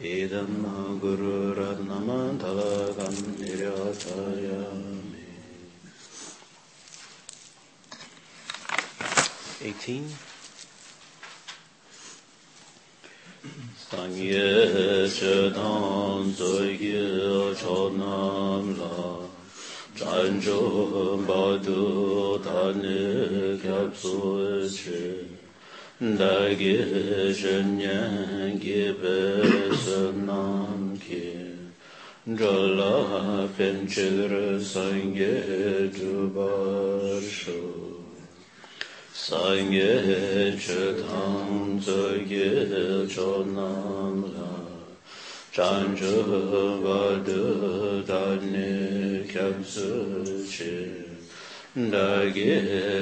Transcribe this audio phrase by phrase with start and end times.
[0.00, 5.04] idhamma guru ratnama talakam niryasayami.
[9.62, 10.02] 18.
[13.78, 19.28] Sangye chedang zoygye chonam la
[19.96, 25.33] zanzhong badu tani kyabsu che
[26.12, 26.74] dāgī
[27.32, 29.12] shūnyān gībē
[29.84, 31.20] sūnāṁ kī
[32.40, 34.34] dālā pēnchīr
[34.70, 35.30] sāngē
[35.96, 37.56] dhūbār shū
[39.22, 39.88] sāngē
[40.66, 42.50] chūtāṁ dzogī
[43.14, 44.52] chōnāṁ lā
[45.56, 46.12] chāñchū
[46.84, 47.40] vādū
[48.12, 49.88] dāni kyab sū
[50.52, 51.03] chī
[51.74, 52.54] dāgī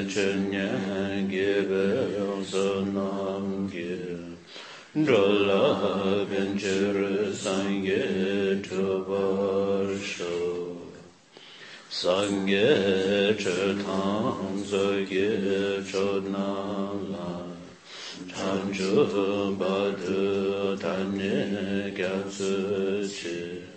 [0.09, 0.69] chūnyā
[1.29, 1.81] gīvē
[2.17, 3.97] yōngsō nām gī
[4.97, 5.59] dōlā
[6.31, 7.99] bēnchūrū sāngī
[8.65, 10.39] chūpār shō
[11.99, 12.65] sāngī
[13.43, 15.29] chūtāṁ sōgī
[15.93, 16.49] chūtnā
[17.13, 17.29] lā
[18.33, 19.05] chāñchū
[19.61, 23.72] bādhū tāñī gyāsū chī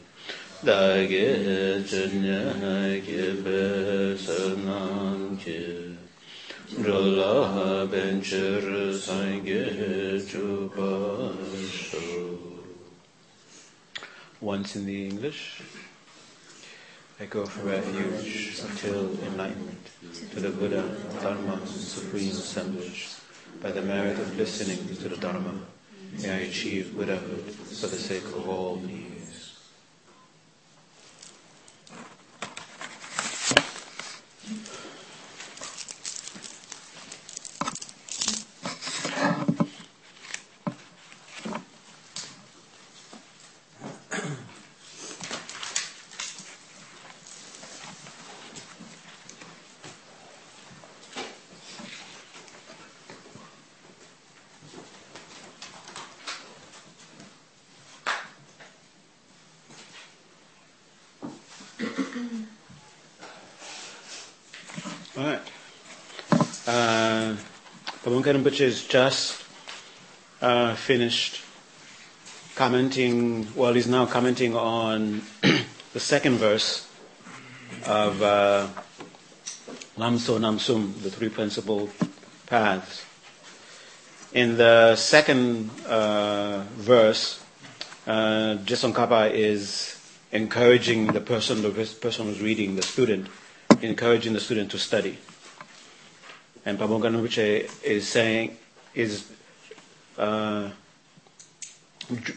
[14.42, 15.62] Once in the English,
[17.20, 19.90] I go for refuge until enlightenment
[20.32, 20.84] to the Buddha,
[21.22, 23.10] Dharma, and Supreme Assemblage.
[23.62, 25.54] By the merit of listening to the Dharma,
[26.24, 29.05] may I achieve Buddhahood for the sake of all beings.
[68.34, 69.44] Rinpoche has just
[70.42, 71.42] uh, finished
[72.56, 75.22] commenting, well, he's now commenting on
[75.94, 76.88] the second verse
[77.86, 78.68] of uh,
[79.98, 81.90] Lamtso Namsum, the three principal
[82.48, 83.06] paths.
[84.34, 87.44] In the second uh, verse,
[88.08, 89.96] uh, Kappa is
[90.32, 91.70] encouraging the person, the
[92.02, 93.28] person who's reading, the student,
[93.82, 95.18] encouraging the student to study.
[96.66, 98.58] And Pabongka Rinpoche is saying,
[98.96, 99.32] is
[100.18, 100.70] uh,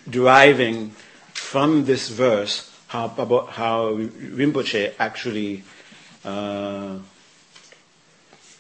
[0.09, 0.91] deriving
[1.33, 5.63] from this verse how, how Rinpoche actually
[6.25, 6.99] uh,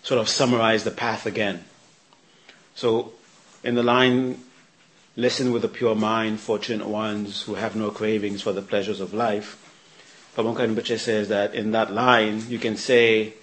[0.02, 1.64] sort of summarized the path again.
[2.74, 3.12] So
[3.62, 4.40] in the line,
[5.16, 9.12] listen with a pure mind, fortunate ones who have no cravings for the pleasures of
[9.12, 9.64] life.
[10.36, 13.34] Pabongka Rinpoche says that in that line, you can say,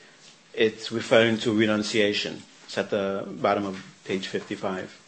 [0.56, 2.44] it's referring to renunciation.
[2.66, 5.02] It's at the bottom of page 55.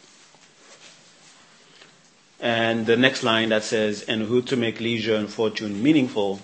[2.40, 6.40] And the next line that says, and who to make leisure and fortune meaningful.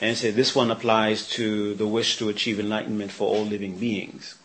[0.00, 4.36] And say this one applies to the wish to achieve enlightenment for all living beings.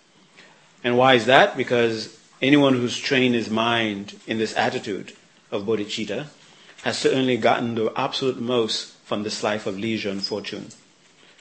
[0.84, 1.58] And why is that?
[1.58, 5.14] Because anyone who's trained his mind in this attitude
[5.52, 6.28] of bodhicitta
[6.84, 10.70] has certainly gotten the absolute most from this life of leisure and fortune.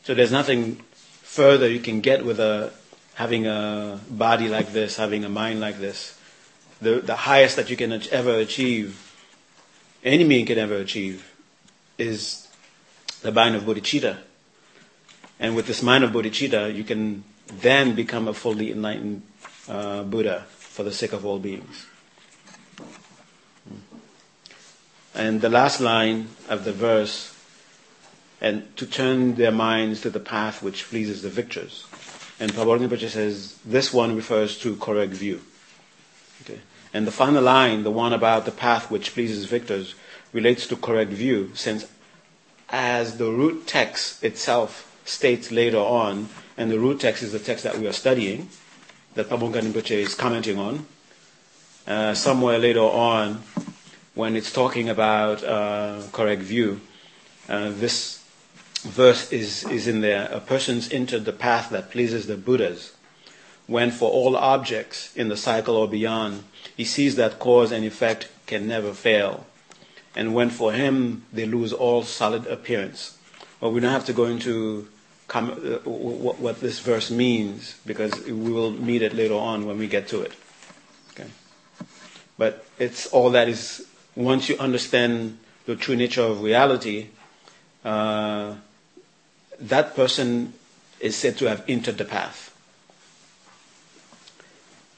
[0.02, 0.82] So there's nothing
[1.30, 2.72] further you can get with a,
[3.14, 6.18] having a body like this, having a mind like this.
[6.82, 9.14] The, the highest that you can ever achieve,
[10.02, 11.32] any being can ever achieve,
[11.98, 12.48] is
[13.22, 14.18] the mind of bodhicitta.
[15.38, 19.22] And with this mind of bodhicitta, you can then become a fully enlightened
[19.68, 21.86] uh, Buddha for the sake of all beings.
[25.14, 27.39] And the last line of the verse
[28.40, 31.86] and to turn their minds to the path which pleases the victors.
[32.38, 35.42] And Prabhupada says this one refers to correct view.
[36.42, 36.60] Okay.
[36.94, 39.94] And the final line, the one about the path which pleases victors,
[40.32, 41.86] relates to correct view, since
[42.70, 47.64] as the root text itself states later on, and the root text is the text
[47.64, 48.48] that we are studying,
[49.14, 50.86] that Pabongka Rinpoche is commenting on,
[51.86, 53.42] uh, somewhere later on,
[54.14, 56.80] when it's talking about uh, correct view,
[57.48, 58.19] uh, this
[58.82, 60.28] verse is, is in there.
[60.32, 62.92] A person's entered the path that pleases the Buddhas,
[63.66, 66.42] when for all objects in the cycle or beyond,
[66.76, 69.46] he sees that cause and effect can never fail.
[70.16, 73.16] And when for him they lose all solid appearance.
[73.60, 74.88] Well, we don't have to go into
[75.28, 79.78] com- uh, what, what this verse means because we will meet it later on when
[79.78, 80.32] we get to it.
[81.12, 81.30] Okay.
[82.36, 83.86] But it's all that is,
[84.16, 87.08] once you understand the true nature of reality,
[87.84, 88.56] uh,
[89.60, 90.52] that person
[91.00, 92.46] is said to have entered the path.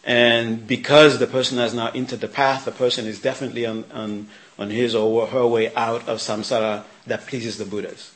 [0.04, 4.28] And because the person has now entered the path, the person is definitely on, on,
[4.58, 8.10] on his or her way out of samsara that pleases the Buddhas.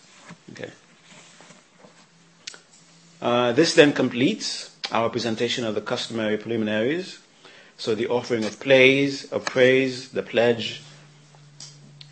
[0.52, 0.70] Okay.
[3.22, 7.20] Uh, this then completes our presentation of the customary preliminaries.
[7.78, 10.82] So the offering of praise, of praise, the pledge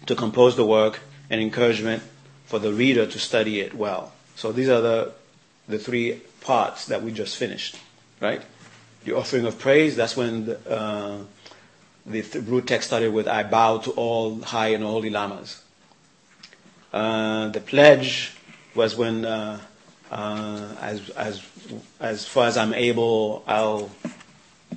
[0.07, 1.01] to compose the work,
[1.31, 2.03] and encouragement
[2.45, 4.14] for the reader to study it well.
[4.37, 5.13] So these are the,
[5.69, 7.79] the three parts that we just finished,
[8.21, 8.43] right?
[9.05, 11.19] The offering of praise, that's when the, uh,
[12.07, 15.63] the root text started with, I bow to all high and holy lamas.
[16.93, 18.33] Uh, the pledge
[18.75, 19.61] was when, uh,
[20.11, 21.43] uh, as, as,
[22.01, 23.91] as far as I'm able, I'll,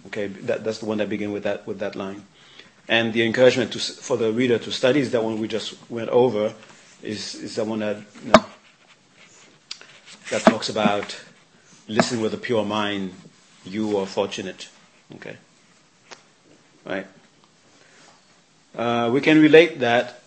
[0.07, 2.24] okay, that, that's the one that begins with that, with that line.
[2.88, 6.09] And the encouragement to, for the reader to study is that one we just went
[6.09, 6.54] over,
[7.04, 8.45] is, is the one that, you know,
[10.29, 11.19] that talks about
[11.88, 13.13] listen with a pure mind,
[13.63, 14.68] you are fortunate.
[15.15, 15.38] Okay?
[16.85, 17.07] Right?
[18.75, 20.21] Uh, we can relate that,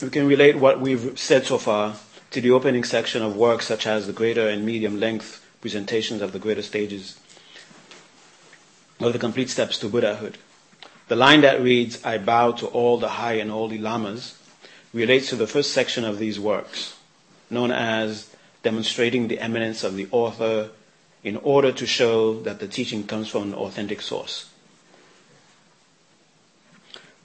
[0.00, 1.96] we can relate what we've said so far
[2.30, 6.32] to the opening section of works such as the greater and medium length presentations of
[6.32, 7.18] the greater stages
[9.00, 10.38] of the complete steps to Buddhahood.
[11.08, 14.38] The line that reads, I bow to all the high and holy lamas,
[14.92, 16.96] relates to the first section of these works,
[17.50, 18.33] known as
[18.64, 20.70] demonstrating the eminence of the author
[21.22, 24.50] in order to show that the teaching comes from an authentic source.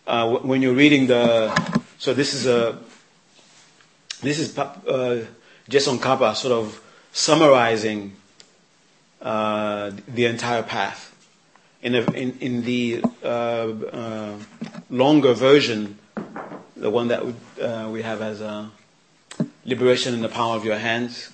[0.05, 1.49] Uh, when you're reading the,
[1.97, 2.77] so this is a,
[4.21, 5.25] this is uh,
[5.69, 6.81] Tsongkhapa sort of
[7.11, 8.15] summarizing
[9.21, 11.07] uh, the entire path.
[11.81, 14.33] In, a, in, in the uh, uh,
[14.89, 15.97] longer version,
[16.75, 17.21] the one that
[17.61, 18.69] uh, we have as a
[19.69, 21.31] liberation in the power of your hands.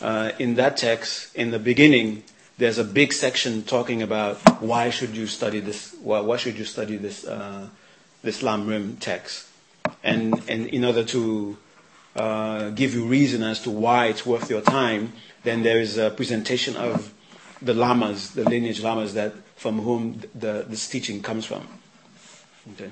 [0.00, 2.24] Uh, in that text, in the beginning,
[2.58, 5.94] there's a big section talking about why should you study this?
[6.02, 7.68] Why, why should you study this uh,
[8.22, 9.48] this Lam Rim text?
[10.04, 11.56] And and in order to
[12.16, 15.12] uh, give you reason as to why it's worth your time,
[15.44, 17.12] then there is a presentation of
[17.60, 21.66] the lamas, the lineage lamas that from whom the, this teaching comes from.
[22.72, 22.90] Okay.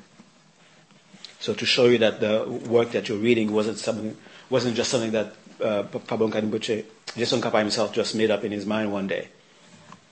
[1.40, 4.16] So to show you that the work that you're reading wasn't something,
[4.50, 8.92] wasn't just something that uh, Pabongka Rinpoche, Tsongkhapa himself just made up in his mind
[8.92, 9.28] one day.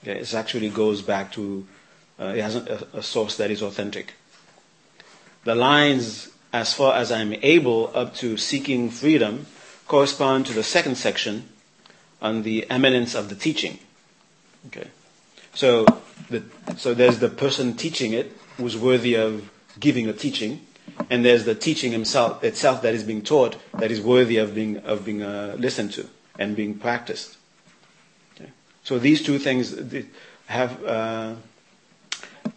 [0.03, 1.67] Okay, it actually goes back to,
[2.19, 4.13] uh, it has a, a source that is authentic.
[5.43, 9.45] The lines, as far as I'm able, up to seeking freedom,
[9.87, 11.49] correspond to the second section
[12.21, 13.79] on the eminence of the teaching.
[14.67, 14.87] Okay,
[15.53, 15.85] so
[16.29, 16.43] the,
[16.77, 20.61] so there's the person teaching it who's worthy of giving a teaching,
[21.09, 24.77] and there's the teaching himself, itself that is being taught that is worthy of being,
[24.77, 27.37] of being uh, listened to and being practiced.
[28.35, 28.49] Okay.
[28.83, 29.75] So these two things
[30.47, 31.35] have, uh,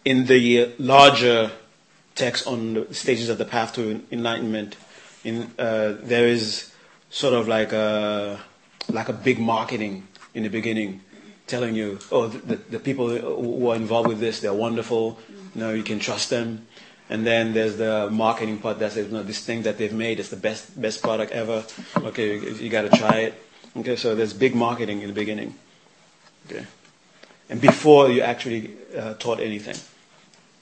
[0.04, 1.50] in the larger
[2.14, 4.76] text on the stages of the path to enlightenment,
[5.24, 6.72] in, uh, there is
[7.10, 8.40] sort of like a,
[8.88, 11.00] like a big marketing in the beginning
[11.46, 15.18] telling you, oh, the, the people who are involved with this, they're wonderful,
[15.54, 16.66] you know, you can trust them.
[17.08, 20.36] And then there's the marketing part that says, this thing that they've made is the
[20.36, 21.64] best best product ever.
[21.96, 23.34] Okay, you, got to try it.
[23.76, 25.54] Okay, so there's big marketing in the beginning.
[26.46, 26.64] Okay,
[27.50, 29.76] and before you actually uh, taught anything.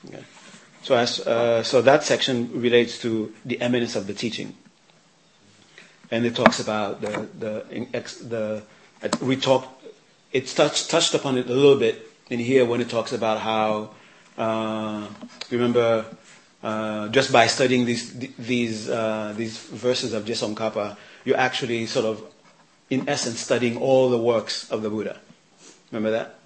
[0.08, 0.24] Okay,
[0.82, 4.54] so as uh, so that section relates to the eminence of the teaching,
[6.10, 7.64] and it talks about the the
[8.24, 8.62] the
[9.22, 9.68] we talked.
[10.32, 13.90] It's touched touched upon it a little bit in here when it talks about how.
[14.38, 15.06] Uh,
[15.50, 16.06] remember
[16.62, 22.22] uh, just by studying these these uh, these verses of Tsongkhapa, you're actually sort of,
[22.90, 25.18] in essence, studying all the works of the Buddha.
[25.90, 26.38] Remember that?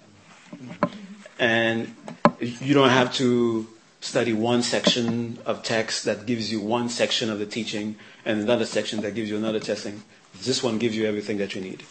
[1.37, 1.95] And
[2.39, 3.67] you don't have to
[3.99, 8.65] study one section of text that gives you one section of the teaching and another
[8.65, 10.03] section that gives you another testing.
[10.43, 11.83] This one gives you everything that you need.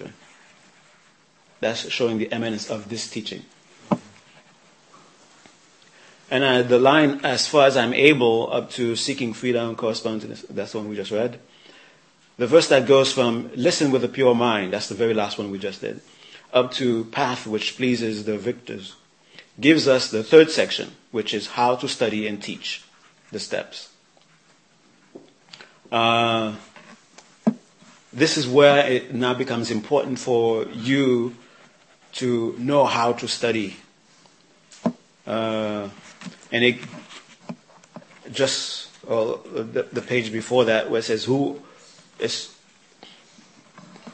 [0.00, 0.10] Okay.
[1.60, 3.44] That's showing the eminence of this teaching.
[6.32, 10.30] And uh, the line, as far as I'm able, up to seeking freedom corresponds to
[10.30, 10.40] this.
[10.48, 11.38] That's the one we just read.
[12.38, 15.50] The verse that goes from listen with a pure mind, that's the very last one
[15.50, 16.00] we just did,
[16.54, 18.96] up to path which pleases the victors,
[19.60, 22.82] gives us the third section, which is how to study and teach
[23.30, 23.92] the steps.
[25.92, 26.54] Uh,
[28.10, 31.36] this is where it now becomes important for you
[32.12, 33.76] to know how to study.
[35.26, 35.90] Uh,
[36.52, 36.78] and it
[38.30, 41.60] just uh, the, the page before that where it says who
[42.20, 42.54] is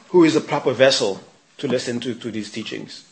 [0.09, 1.21] who is a proper vessel
[1.57, 3.05] to listen to, to these teachings.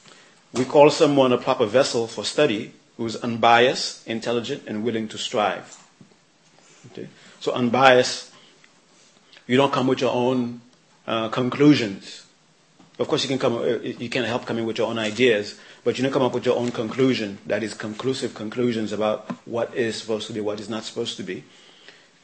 [0.54, 5.18] We call someone a proper vessel for study who is unbiased, intelligent, and willing to
[5.18, 5.78] strive.
[6.92, 7.08] Okay?
[7.40, 8.32] So unbiased,
[9.46, 10.62] you don't come with your own
[11.06, 12.26] uh, conclusions.
[12.98, 13.58] Of course, you can come.
[13.58, 16.46] Uh, you can help coming with your own ideas, but you don't come up with
[16.46, 17.38] your own conclusion.
[17.46, 21.24] That is conclusive conclusions about what is supposed to be, what is not supposed to
[21.24, 21.46] be,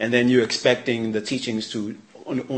[0.02, 1.94] and then you're expecting the teachings to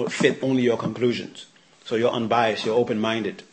[0.09, 1.45] fit only your conclusions.
[1.83, 3.43] So you're unbiased, you're open-minded,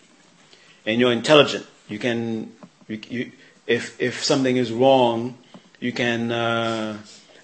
[0.86, 1.66] and you're intelligent.
[1.90, 2.56] You can,
[2.88, 3.32] you, you,
[3.66, 5.36] if if something is wrong,
[5.78, 6.96] you can uh,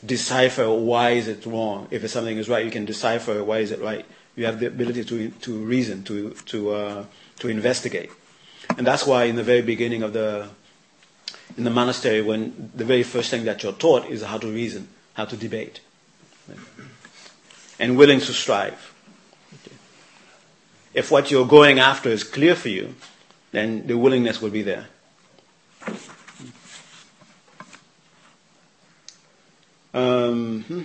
[0.07, 1.87] decipher why is it wrong.
[1.91, 4.07] If something is right, you can decipher why is it right
[4.39, 7.05] you have the ability to, to reason, to, to, uh,
[7.41, 8.09] to investigate.
[8.79, 10.49] And that's why in the very beginning of the,
[11.57, 14.87] in the monastery, when the very first thing that you're taught is how to reason,
[15.15, 15.81] how to debate,
[17.81, 18.95] and willing to strive.
[20.95, 22.95] If what you're going after is clear for you,
[23.51, 24.87] then the willingness will be there.
[29.93, 30.83] Um, hmm.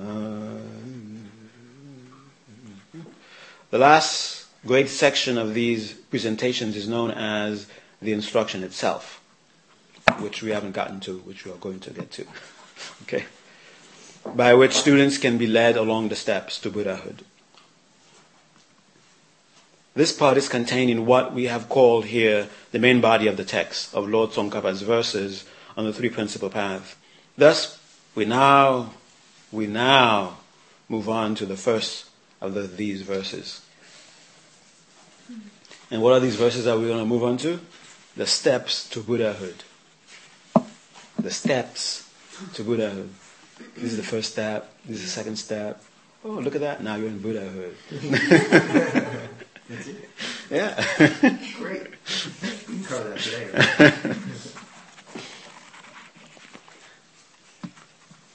[0.00, 0.75] Uh,
[3.76, 7.66] the last great section of these presentations is known as
[8.00, 9.20] the instruction itself,
[10.18, 12.24] which we haven't gotten to, which we are going to get to.
[13.02, 13.26] okay?
[14.24, 17.22] By which students can be led along the steps to Buddhahood.
[19.94, 23.44] This part is contained in what we have called here the main body of the
[23.44, 25.44] text of Lord Tsongkhapa's verses
[25.76, 26.96] on the three principal paths.
[27.36, 27.78] Thus,
[28.14, 28.94] we now
[29.52, 30.38] we now
[30.88, 32.06] move on to the first
[32.40, 33.60] of the, these verses.
[35.90, 37.60] And what are these verses that we're going to move on to?
[38.16, 39.62] The steps to Buddhahood.
[41.18, 42.10] The steps
[42.54, 43.10] to Buddhahood.
[43.74, 44.72] This is the first step.
[44.84, 45.82] This is the second step.
[46.24, 46.82] Oh, look at that.
[46.82, 47.76] Now you're in Buddhahood.
[49.68, 50.08] That's it?
[50.50, 50.84] yeah.
[51.58, 51.88] Great.
[52.68, 53.50] You cover that today.
[53.52, 53.94] Right?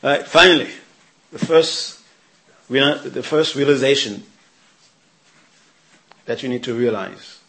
[0.04, 0.70] All right, finally
[1.32, 2.02] the first,
[2.70, 4.24] the first realization
[6.26, 7.41] that you need to realize.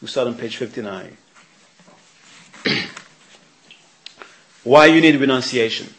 [0.00, 1.16] We start on page 59.
[4.64, 5.94] Why you need renunciation.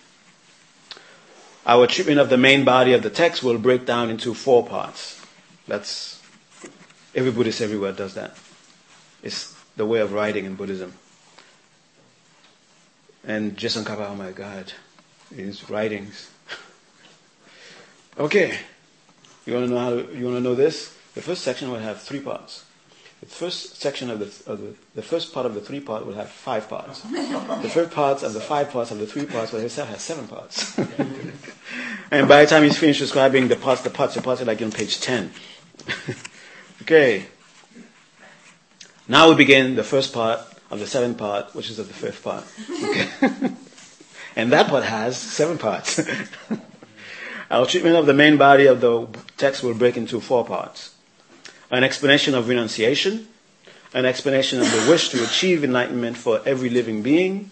[1.66, 5.22] Our treatment of the main body of the text will break down into four parts.
[5.68, 6.22] That's,
[7.14, 8.38] every Buddhist everywhere does that.
[9.24, 10.94] It's the way of writing in Buddhism.
[13.26, 14.72] And Je Tsongkhapa, oh my God,
[15.36, 16.30] his writings
[18.20, 18.58] Okay.
[19.46, 20.94] You want to know how you want to know this?
[21.14, 22.66] The first section will have three parts.
[23.20, 26.14] The first section of the, of the, the first part of the three part will
[26.14, 27.02] have five parts.
[27.02, 30.78] The first parts of the five parts of the three parts will have seven parts.
[32.12, 34.62] and by the time he's finished describing the parts, the parts, the parts are like
[34.62, 35.32] on page 10.
[36.84, 37.26] okay.
[39.08, 42.24] Now we begin the first part of the seventh part, which is of the fifth
[42.24, 42.46] part.
[42.70, 43.52] Okay.
[44.36, 46.00] and that part has seven parts.
[47.50, 49.08] Our treatment of the main body of the
[49.38, 50.94] text will break into four parts.
[51.70, 53.28] An explanation of renunciation,
[53.94, 57.52] an explanation of the wish to achieve enlightenment for every living being,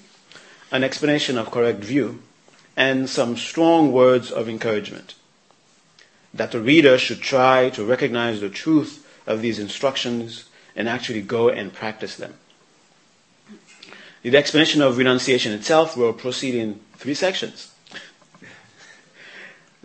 [0.72, 2.22] an explanation of correct view,
[2.78, 5.16] and some strong words of encouragement.
[6.34, 10.46] That the reader should try to recognize the truth of these instructions
[10.76, 12.34] and actually go and practice them.
[14.24, 17.72] The explanation of renunciation itself will proceed in three sections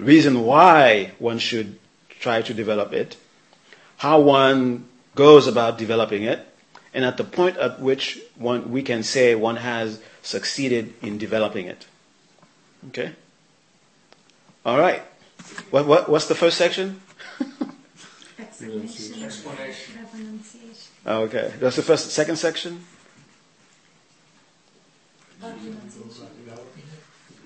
[0.00, 1.78] reason why one should
[2.20, 3.16] try to develop it,
[4.00, 6.40] how one goes about developing it,
[6.94, 11.66] and at the point at which one, we can say one has succeeded in developing
[11.66, 11.86] it.
[12.88, 13.12] Okay?
[14.64, 15.02] All right.
[15.70, 17.02] What, what, what's the first section?
[18.58, 19.22] Renunciation.
[19.22, 19.98] Explanation.
[20.14, 20.92] Renunciation.
[21.04, 22.80] Oh, Okay, that's the first, second section.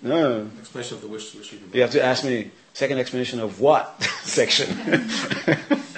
[0.03, 1.75] No, Explanation of the wish to achieve.
[1.75, 4.69] you have to ask me second explanation of what section.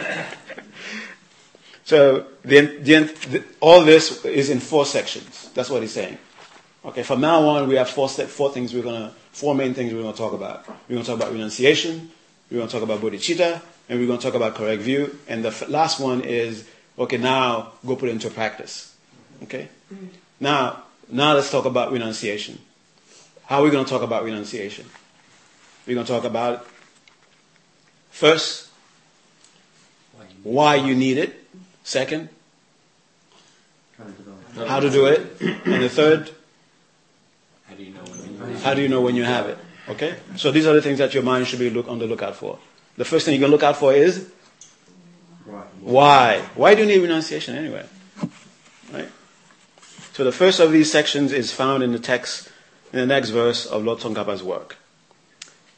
[1.86, 2.26] so
[3.60, 5.50] all this is in four sections.
[5.54, 6.18] That's what he's saying.
[6.84, 9.94] Okay, from now on we have four step, four things we're gonna four main things
[9.94, 10.68] we're gonna talk about.
[10.88, 12.10] We're gonna talk about renunciation.
[12.50, 15.18] We're gonna talk about bodhicitta, and we're gonna talk about correct view.
[15.26, 17.16] And the f- last one is okay.
[17.16, 18.94] Now go put it into practice.
[19.44, 19.68] Okay.
[20.40, 22.58] Now, now let's talk about renunciation.
[23.46, 24.86] How are we going to talk about renunciation?
[25.86, 26.66] We're going to talk about
[28.10, 28.70] first
[30.42, 31.45] why you need it.
[31.86, 32.28] Second,
[33.96, 34.68] How to develop.
[34.68, 36.32] how to do it, and the third,
[37.68, 39.56] How do you know when you how do you know when you have it?
[39.90, 40.16] Okay.
[40.34, 42.58] So these are the things that your mind should be look on the lookout for.
[42.96, 44.28] The first thing you can look out for is
[45.80, 46.40] Why?
[46.56, 47.86] Why do you need renunciation anyway?
[48.92, 49.08] Right?
[50.12, 52.50] So the first of these sections is found in the text,
[52.92, 54.76] in the next verse of Lord Tsongkhapa's work.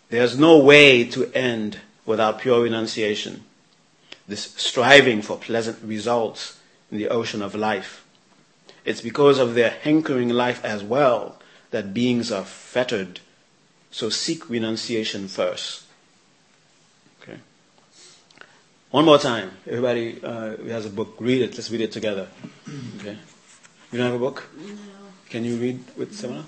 [0.09, 3.45] There's no way to end without pure renunciation.
[4.29, 6.61] This striving for pleasant results
[6.93, 8.05] in the ocean of life.
[8.85, 13.21] It's because of their hankering life as well that beings are fettered.
[13.91, 15.85] So seek renunciation first.
[17.23, 17.39] Okay.
[18.91, 19.53] One more time.
[19.67, 21.55] Everybody uh, who has a book, read it.
[21.55, 22.29] Let's read it together.
[23.01, 23.17] Okay.
[23.93, 24.45] You don't have a book?
[24.59, 24.75] No.
[25.31, 26.47] Can you read with someone?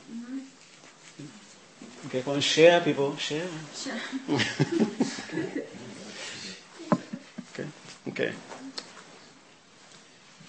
[2.07, 3.17] Okay, come on, share, people.
[3.17, 3.47] Share.
[3.75, 3.95] Sure.
[8.11, 8.33] Okay.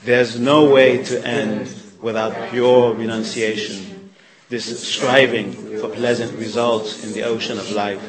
[0.03, 4.09] There's no way to end without pure renunciation.
[4.49, 8.01] This striving for pleasant results in the ocean of life.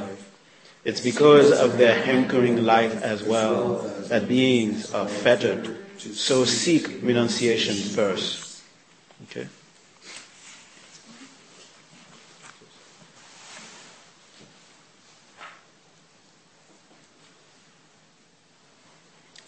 [0.85, 5.77] It's because of their hankering life as well that beings are fettered.
[5.99, 8.63] So seek renunciation first.
[9.31, 9.47] Okay.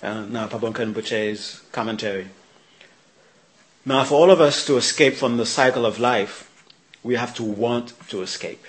[0.05, 2.29] Uh, now, Pabongka Rinpoche's commentary.
[3.87, 6.51] Now, for all of us to escape from the cycle of life,
[7.03, 8.63] we have to want to escape.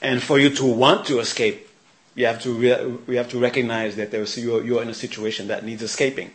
[0.00, 1.68] And for you to want to escape,
[2.14, 5.48] you have to, re- we have to recognize that there's, you're, you're in a situation
[5.48, 6.30] that needs escaping.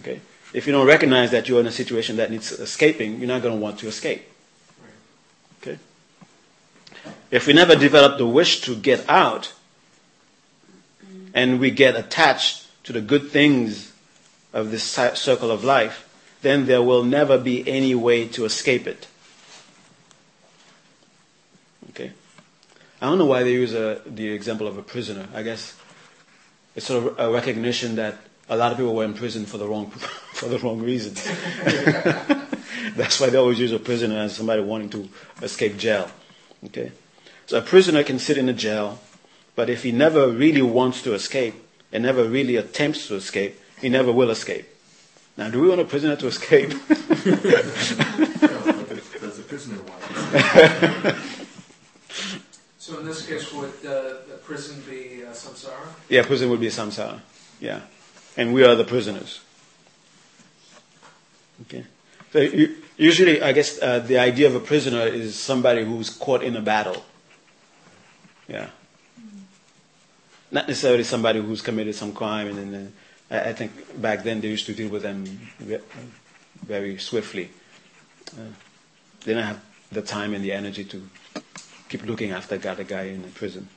[0.00, 0.20] Okay?
[0.52, 3.54] If you don't recognize that you're in a situation that needs escaping, you're not going
[3.54, 4.22] to want to escape.
[5.62, 5.78] Okay?
[7.30, 9.54] If we never develop the wish to get out,
[11.34, 13.92] and we get attached to the good things
[14.52, 16.06] of this circle of life,
[16.42, 19.06] then there will never be any way to escape it.
[21.90, 22.12] Okay?
[23.00, 25.28] I don't know why they use a, the example of a prisoner.
[25.34, 25.76] I guess
[26.74, 28.16] it's sort of a recognition that
[28.48, 29.90] a lot of people were in prison for the wrong
[30.34, 31.24] for the wrong reasons.
[32.96, 35.08] That's why they always use a prisoner as somebody wanting to
[35.42, 36.10] escape jail.
[36.66, 36.92] Okay?
[37.46, 38.98] So a prisoner can sit in a jail,
[39.60, 41.54] but if he never really wants to escape
[41.92, 44.66] and never really attempts to escape, he never will escape.
[45.36, 46.70] Now, do we want a prisoner to escape?
[46.88, 46.96] Does
[49.36, 51.14] the prisoner want?
[52.78, 55.86] So in this case, would uh, the prison be uh, samsara?
[56.08, 57.20] yeah, prison would be samsara.
[57.60, 57.80] Yeah.
[58.38, 59.40] And we are the prisoners.
[61.66, 61.84] Okay.
[62.32, 66.42] So u- usually, I guess uh, the idea of a prisoner is somebody who's caught
[66.42, 67.04] in a battle.
[68.48, 68.70] Yeah.
[70.50, 72.92] Not necessarily somebody who's committed some crime, and
[73.30, 75.24] uh, I, I think back then they used to deal with them
[76.62, 77.50] very swiftly.
[78.32, 78.52] Uh,
[79.24, 79.60] they didn't have
[79.92, 81.08] the time and the energy to
[81.88, 83.68] keep looking after a guy in the prison.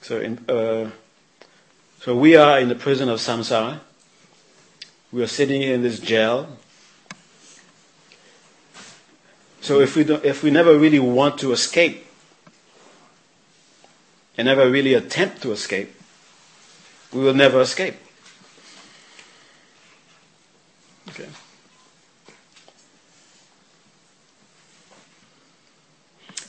[0.00, 0.90] So, in, uh,
[2.00, 3.80] so we are in the prison of samsara.
[5.12, 6.56] We are sitting in this jail.
[9.60, 12.06] So if we don't, if we never really want to escape,
[14.38, 15.92] and never really attempt to escape,
[17.12, 17.96] we will never escape.
[21.08, 21.28] Okay.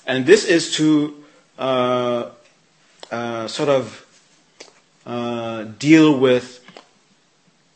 [0.06, 1.24] And this is to
[1.58, 2.30] uh,
[3.12, 4.06] uh, sort of
[5.06, 6.60] uh, deal with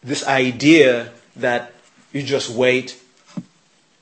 [0.03, 1.73] this idea that
[2.13, 3.01] you just wait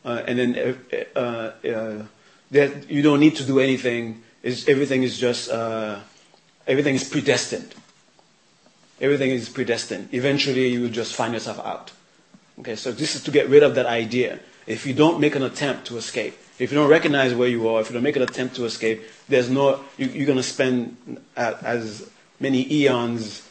[0.05, 0.77] uh, and then
[1.15, 2.03] uh, uh,
[2.51, 4.21] that you don't need to do anything.
[4.43, 5.99] Is everything is just uh,
[6.67, 7.73] everything is predestined.
[9.03, 10.07] Everything is predestined.
[10.13, 11.91] Eventually, you will just find yourself out.
[12.59, 14.39] Okay, so this is to get rid of that idea.
[14.65, 17.81] If you don't make an attempt to escape, if you don't recognize where you are,
[17.81, 20.95] if you don't make an attempt to escape, there's no you, you're going to spend
[21.35, 23.45] uh, as many eons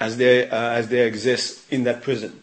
[0.00, 2.40] as they, uh, as they exist in that prison.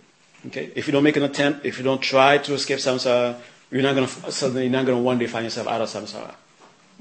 [0.47, 0.71] Okay?
[0.75, 3.39] If you don't make an attempt, if you don't try to escape samsara,
[3.71, 5.89] you're not going to suddenly you're not going to one day find yourself out of
[5.89, 6.35] samsara.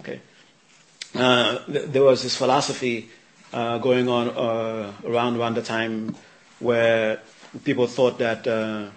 [0.01, 0.21] Okay?
[1.15, 3.11] Uh, th- there was this philosophy
[3.53, 6.15] uh, going on uh, around around the time
[6.61, 7.21] where
[7.65, 8.89] people thought that uh,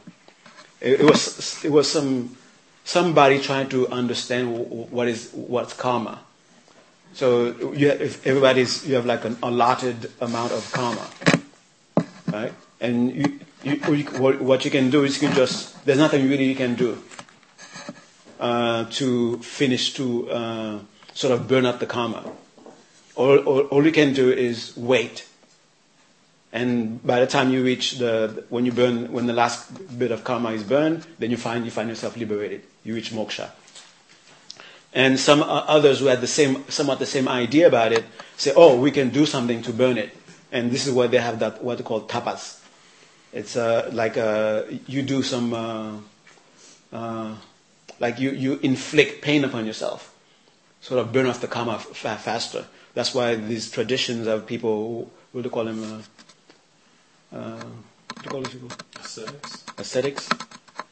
[0.82, 2.36] it, it was it was some
[2.84, 4.54] somebody trying to understand
[4.92, 6.20] what is what's karma.
[7.14, 11.08] So you have, if everybody's you have like an allotted amount of karma,
[12.32, 12.54] right?
[12.82, 16.56] And you, you, what you can do is you can just there's nothing really you
[16.56, 17.02] can do
[18.40, 20.80] uh, to finish to uh,
[21.14, 22.24] sort of burn up the karma.
[23.16, 25.28] All, all, all you can do is wait.
[26.52, 30.24] And by the time you reach the when you burn when the last bit of
[30.24, 32.64] karma is burned, then you find you find yourself liberated.
[32.84, 33.50] You reach moksha.
[34.94, 38.06] And some others who had the same, somewhat the same idea about it,
[38.38, 40.16] say, "Oh, we can do something to burn it."
[40.52, 42.60] And this is why they have that what they call tapas.
[43.34, 45.98] It's uh, like uh, you do some, uh,
[46.94, 47.36] uh,
[48.00, 50.14] like you, you inflict pain upon yourself,
[50.82, 52.66] sort of burn off the karma f- faster.
[52.94, 55.84] That's why these traditions of people, what do they call them?
[57.32, 58.70] Uh, uh, what do you call these people?
[59.00, 59.64] Aesthetics?
[59.78, 60.30] Ascetics.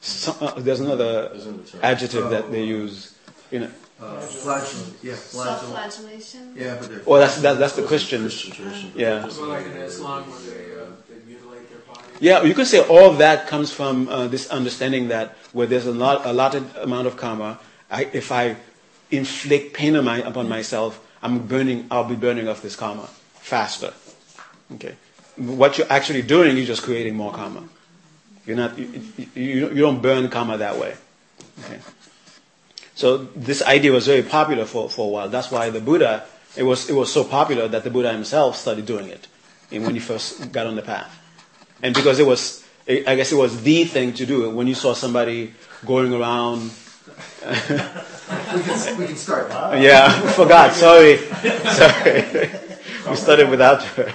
[0.01, 1.79] Some, uh, there's another There's another term.
[1.83, 3.13] adjective that they use.
[3.51, 5.13] You know, Uh, flagellum, yeah.
[5.13, 6.55] Self-flagellation.
[6.57, 7.01] Yeah, but they're.
[7.05, 8.21] well, that's that, that's the Christian.
[8.21, 8.91] Christian tradition.
[8.95, 9.27] Yeah.
[9.29, 12.01] So like in Islam, when they, uh, they mutilate their body.
[12.19, 15.91] Yeah, you could say all that comes from uh, this understanding that where there's a
[15.93, 17.59] lot, allotted amount of karma,
[17.91, 18.55] I, if I
[19.11, 21.87] inflict pain on my, upon myself, I'm burning.
[21.91, 23.93] I'll be burning off this karma faster.
[24.73, 24.95] Okay.
[25.37, 27.63] What you're actually doing is just creating more karma.
[28.45, 28.77] You're not.
[28.77, 29.03] You,
[29.35, 30.95] you, you don't burn karma that way.
[31.65, 31.79] Okay.
[32.95, 35.29] So this idea was very popular for, for a while.
[35.29, 36.25] That's why the Buddha.
[36.55, 39.27] It was it was so popular that the Buddha himself started doing it
[39.69, 41.21] when he first got on the path
[41.81, 44.93] and because it was I guess it was the thing to do when you saw
[44.93, 45.53] somebody
[45.85, 46.71] going around.
[47.41, 49.51] We can, we can start.
[49.81, 50.73] Yeah, forgot.
[50.73, 52.49] Sorry, sorry.
[53.09, 54.11] We started without her.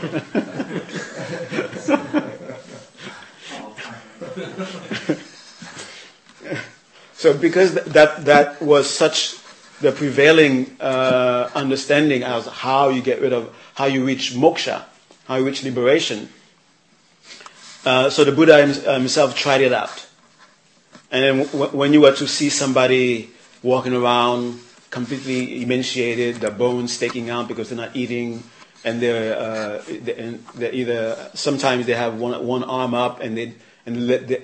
[7.15, 9.35] so because th- that that was such
[9.81, 14.85] the prevailing uh, understanding as how you get rid of how you reach moksha,
[15.27, 16.29] how you reach liberation.
[17.85, 20.06] Uh, so the Buddha himself tried it out.
[21.17, 23.31] And then w- when you were to see somebody
[23.63, 28.43] walking around completely emaciated, the bones sticking out because they're not eating,
[28.85, 29.83] and they're, uh,
[30.55, 33.55] they're either sometimes they have one, one arm up and they
[33.87, 34.43] and let they,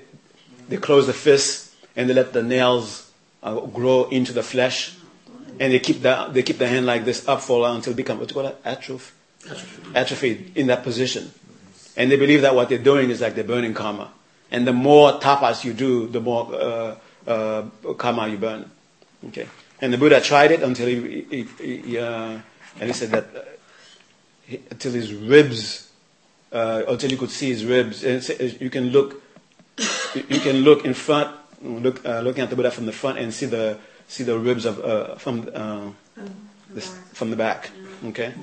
[0.70, 3.10] they close the fist and they let the nails
[3.42, 4.96] uh, grow into the flesh,
[5.60, 7.92] and they keep the they keep the hand like this up for a while until
[7.92, 9.12] it become what do you call it atrophy
[9.94, 11.32] atrophied in that position.
[11.98, 14.10] And they believe that what they're doing is like they're burning karma.
[14.52, 16.94] And the more tapas you do, the more uh,
[17.26, 17.62] uh,
[17.96, 18.70] karma you burn.
[19.28, 19.48] Okay.
[19.80, 22.38] And the Buddha tried it until he, he, he, uh,
[22.78, 23.40] and he said that uh,
[24.46, 25.90] he, until his ribs,
[26.52, 28.04] uh, until you could see his ribs.
[28.04, 28.22] And
[28.60, 29.22] you can look,
[30.14, 33.32] you can look in front, look uh, looking at the Buddha from the front and
[33.32, 35.88] see the see the ribs of uh, from uh,
[36.68, 37.70] this, from the back.
[38.04, 38.34] Okay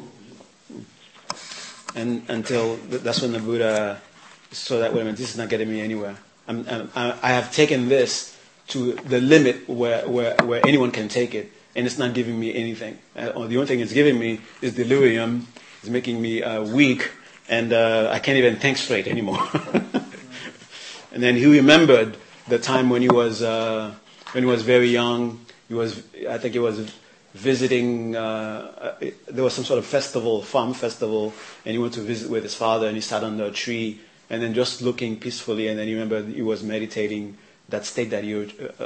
[1.95, 4.01] and until that's when the Buddha
[4.51, 6.15] saw that wait a minute, this is not getting me anywhere.
[6.47, 8.37] I'm, I'm, I I have taken this
[8.69, 12.53] to the limit where, where, where anyone can take it, and it's not giving me
[12.53, 12.97] anything.
[13.15, 15.47] Uh, or the only thing it's giving me is delirium.
[15.81, 17.11] It's making me uh, weak,
[17.47, 19.39] and uh, I can't even think straight anymore.
[21.11, 23.93] and then he remembered the time when he was uh,
[24.31, 25.45] when he was very young.
[25.67, 26.91] He was, I think, he was
[27.33, 28.15] visiting.
[28.15, 31.33] Uh, uh, there was some sort of festival, farm festival,
[31.65, 33.99] and he went to visit with his father, and he sat under a tree,
[34.29, 37.37] and then just looking peacefully, and then you remember he was meditating.
[37.69, 38.45] That state that he uh,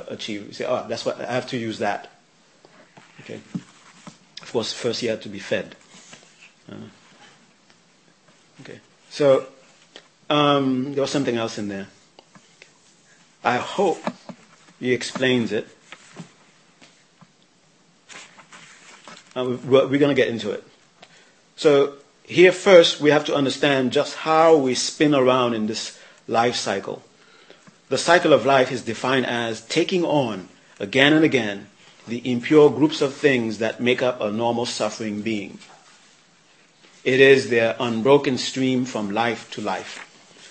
[0.09, 0.47] achieved.
[0.47, 2.09] He said, "Oh, that's what I have to use that."
[3.21, 3.39] Okay.
[4.41, 5.77] Of course, first he had to be fed.
[6.69, 6.75] Uh,
[8.61, 8.81] okay.
[9.09, 9.45] So
[10.29, 11.87] um, there was something else in there.
[13.41, 14.03] I hope
[14.81, 15.67] he explains it.
[19.35, 20.63] Uh, we're we're going to get into it.
[21.55, 26.55] So here first we have to understand just how we spin around in this life
[26.55, 27.03] cycle.
[27.89, 30.47] The cycle of life is defined as taking on
[30.79, 31.67] again and again
[32.07, 35.59] the impure groups of things that make up a normal suffering being.
[37.03, 40.09] It is their unbroken stream from life to life.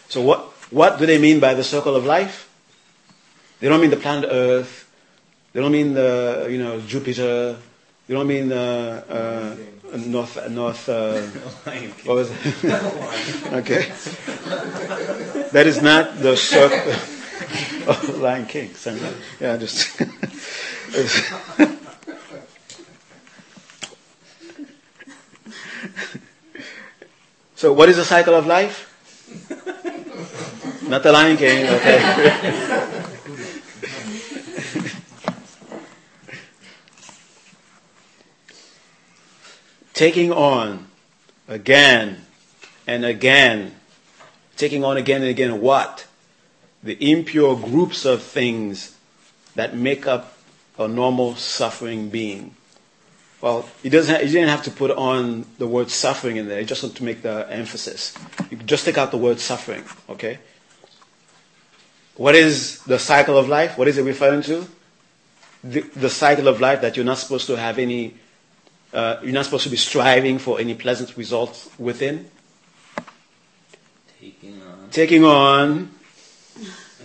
[0.08, 2.48] So what, what do they mean by the circle of life?
[3.60, 4.90] They don't mean the planet Earth.
[5.52, 7.56] They don't mean the, you know, Jupiter.
[8.06, 9.56] They don't mean the, uh,
[9.92, 11.20] North, North, uh,
[11.66, 12.36] Lion what was it?
[13.52, 13.92] okay.
[15.52, 16.78] That is not the circle.
[17.86, 18.72] oh, Lion King.
[18.74, 18.98] sorry.
[19.38, 20.00] Yeah, just.
[27.54, 28.88] so, what is the cycle of life?
[30.88, 32.78] Not the Lion King, okay.
[40.02, 40.88] Taking on
[41.46, 42.20] again
[42.88, 43.72] and again,
[44.56, 46.08] taking on again and again what?
[46.82, 48.96] The impure groups of things
[49.54, 50.36] that make up
[50.76, 52.56] a normal suffering being.
[53.40, 54.20] Well, he doesn't.
[54.22, 56.58] He didn't have to put on the word suffering in there.
[56.58, 58.12] He just wanted to make the emphasis.
[58.50, 59.84] You just take out the word suffering.
[60.08, 60.40] Okay.
[62.16, 63.78] What is the cycle of life?
[63.78, 64.66] What is it referring to?
[65.62, 68.14] The, the cycle of life that you're not supposed to have any
[68.92, 72.30] uh, you're not supposed to be striving for any pleasant results within.
[74.20, 74.88] Taking on.
[74.90, 75.90] Taking on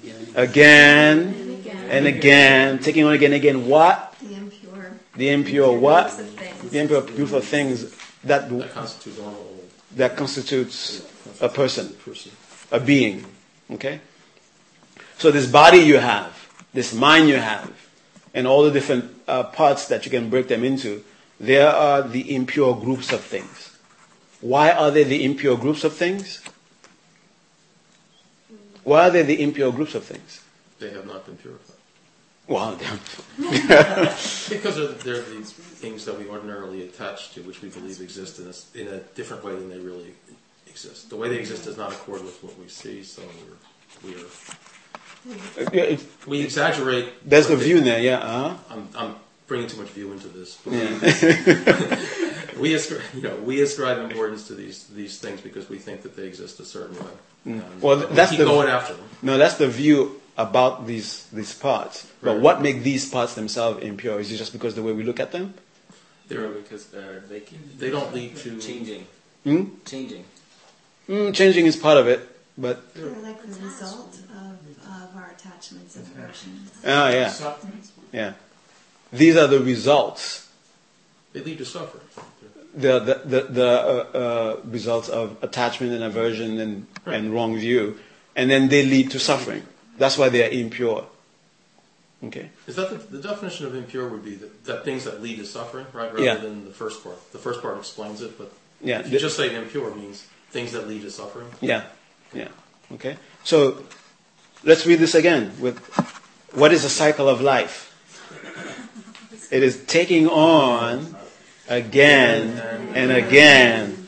[0.04, 0.28] Again.
[0.36, 4.14] again And again, and again, taking on again and again what?
[4.22, 4.92] the impure.
[5.16, 6.08] The impure impure what?
[6.16, 6.72] groups of things.
[6.72, 7.84] The impure group of things
[8.24, 9.56] that That constitutes normal.
[9.96, 11.02] that constitutes
[11.42, 12.32] a person, Person.
[12.72, 13.26] a being.
[13.72, 14.02] Okay?
[15.18, 16.34] So this body you have,
[16.74, 17.72] this mind you have,
[18.34, 21.04] and all the different uh, parts that you can break them into,
[21.40, 23.78] there are the impure groups of things.
[24.42, 26.42] Why are they the impure groups of things?
[28.84, 30.42] Why are they the impure groups of things?
[30.80, 31.76] They have not been purified.
[32.48, 32.78] Well,
[33.38, 38.48] Because they're, they're these things that we ordinarily attach to, which we believe exist in
[38.48, 40.14] a, in a different way than they really
[40.66, 41.10] exist.
[41.10, 43.22] The way they exist does not accord with what we see, so
[44.04, 47.28] we're, we're we exaggerate.
[47.30, 48.20] there's the they- view there, yeah.
[48.20, 48.58] Uh-huh.
[48.70, 49.16] I'm, I'm
[49.48, 50.60] bringing too much view into this.
[50.66, 52.60] Yeah.
[52.60, 56.16] we ascribe, you know, we ascribe importance to these these things because we think that
[56.16, 57.12] they exist a certain way.
[57.48, 57.80] Mm.
[57.82, 59.06] Well, uh, we that's keep the- going after them.
[59.22, 62.06] No, that's the view about these these parts.
[62.22, 64.20] But what make these parts themselves impure?
[64.20, 65.54] Is it just because the way we look at them?
[66.28, 69.06] They're, because they're they can, they don't lead to changing,
[69.46, 69.64] Hmm?
[69.86, 70.26] changing.
[71.08, 72.20] Mm, changing is part of it,
[72.58, 76.70] but They're like the result of, of our attachments and aversions.
[76.84, 77.32] oh yeah,
[78.12, 78.34] yeah.
[79.12, 80.48] These are the results.
[81.34, 82.04] they lead to suffering.
[82.76, 87.98] The the the, the uh, uh, results of attachment and aversion and and wrong view,
[88.36, 89.64] and then they lead to suffering.
[89.98, 91.06] That's why they are impure.
[92.24, 92.50] Okay.
[92.68, 95.46] Is that the, the definition of impure would be that, that things that lead to
[95.46, 96.12] suffering, right?
[96.12, 96.36] Rather Yeah.
[96.36, 97.18] than the first part.
[97.32, 99.00] The first part explains it, but Yeah.
[99.00, 101.48] if you just say impure means things that lead to suffering.
[101.62, 101.84] Yeah,
[102.34, 102.50] yeah.
[102.94, 103.18] Okay.
[103.44, 103.84] So
[104.64, 105.78] let's read this again with
[106.54, 107.87] what is the cycle of life?
[109.50, 111.16] It is taking on
[111.70, 112.60] again
[112.96, 114.08] and again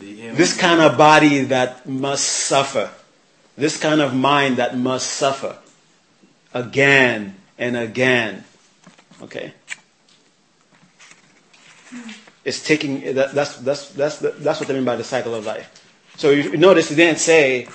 [0.00, 2.90] this kind of body that must suffer,
[3.56, 5.58] this kind of mind that must suffer
[6.54, 8.44] again and again.
[9.22, 9.52] Okay.
[12.44, 15.68] It's taking that, that's that's that's that's what I mean by the cycle of life.
[16.16, 17.68] So you, notice it didn't say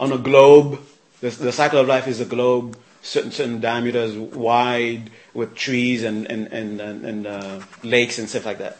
[0.00, 0.80] on a globe.
[1.20, 6.26] The, the cycle of life is a globe, certain certain diameters wide, with trees and
[6.26, 8.78] and and and, and uh, lakes and stuff like that.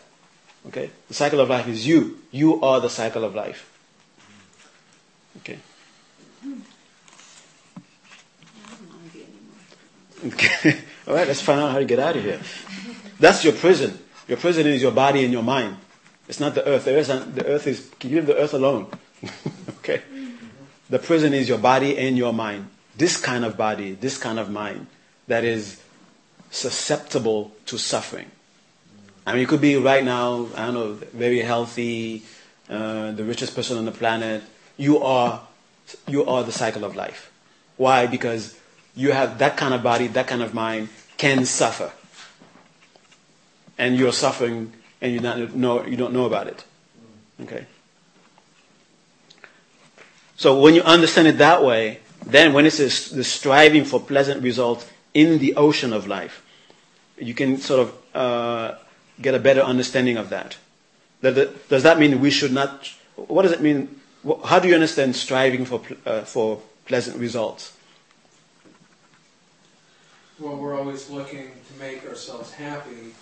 [0.68, 2.18] Okay, the cycle of life is you.
[2.32, 3.70] You are the cycle of life.
[5.38, 5.58] Okay.
[10.26, 10.80] Okay.
[11.06, 11.28] All right.
[11.28, 12.40] Let's find out how to get out of here.
[13.20, 13.98] That's your prison.
[14.26, 15.76] Your prison is your body and your mind.
[16.28, 16.86] It's not the earth.
[16.86, 17.90] The earth, the earth is.
[18.00, 18.90] Can you leave the earth alone?
[19.78, 20.02] okay.
[20.90, 22.70] The prison is your body and your mind.
[22.96, 24.86] This kind of body, this kind of mind,
[25.26, 25.82] that is
[26.50, 28.30] susceptible to suffering.
[29.26, 30.46] I mean, it could be right now.
[30.56, 32.22] I don't know, very healthy,
[32.70, 34.42] uh, the richest person on the planet.
[34.76, 35.42] You are,
[36.06, 37.30] you are the cycle of life.
[37.76, 38.06] Why?
[38.06, 38.58] Because
[38.94, 41.92] you have that kind of body, that kind of mind can suffer,
[43.76, 46.64] and you're suffering, and you don't know you don't know about it.
[47.42, 47.66] Okay.
[50.36, 54.42] So when you understand it that way, then when it says the striving for pleasant
[54.42, 56.42] results in the ocean of life,
[57.18, 58.74] you can sort of uh,
[59.22, 60.56] get a better understanding of that.
[61.22, 62.90] Does that mean we should not?
[63.14, 64.00] What does it mean?
[64.44, 67.76] How do you understand striving for uh, for pleasant results?
[70.38, 73.14] Well, we're always looking to make ourselves happy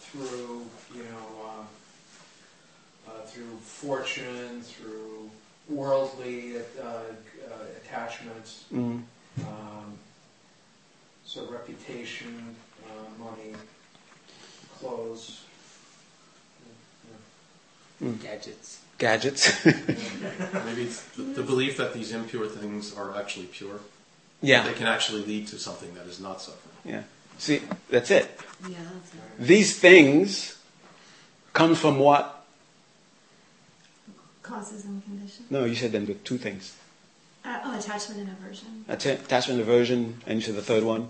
[0.00, 5.30] through, you know, uh, uh, through fortune, through
[5.68, 7.02] worldly uh, uh,
[7.84, 8.64] attachments.
[8.72, 9.02] Mm.
[9.40, 9.98] Um,
[11.24, 13.54] so reputation, uh, money,
[14.78, 15.44] clothes.
[18.22, 18.80] Gadgets.
[18.98, 19.64] Gadgets.
[19.66, 23.80] Maybe it's the, the belief that these impure things are actually pure.
[24.40, 24.62] yeah.
[24.62, 26.76] They can actually lead to something that is not suffering.
[26.84, 27.02] Yeah.
[27.38, 28.28] See, that's it.
[28.68, 29.20] Yeah, that's it.
[29.38, 30.58] These things
[31.52, 32.37] come from what?
[34.48, 35.50] Causes and conditions.
[35.50, 36.74] No, you said them the two things.
[37.44, 38.84] Uh, oh, attachment and aversion.
[38.86, 39.20] That's it.
[39.20, 41.08] Attachment, aversion, and you said the third one.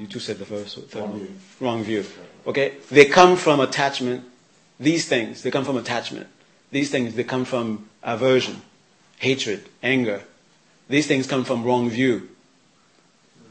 [0.00, 1.20] You two said the first, third Wrong one.
[1.20, 1.34] view.
[1.60, 2.04] Wrong view.
[2.46, 4.24] Okay, they come from attachment.
[4.80, 6.26] These things, they come from attachment.
[6.72, 8.62] These things, they come from aversion,
[9.18, 10.22] hatred, anger.
[10.88, 12.28] These things come from wrong view.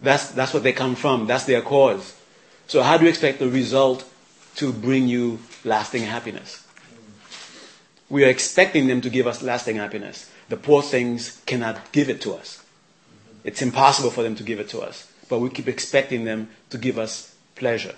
[0.01, 1.25] That's, that's what they come from.
[1.25, 2.15] That's their cause.
[2.67, 4.03] So how do you expect the result
[4.57, 6.64] to bring you lasting happiness?
[8.09, 10.31] We are expecting them to give us lasting happiness.
[10.49, 12.63] The poor things cannot give it to us.
[13.43, 15.11] It's impossible for them to give it to us.
[15.29, 17.95] But we keep expecting them to give us pleasure,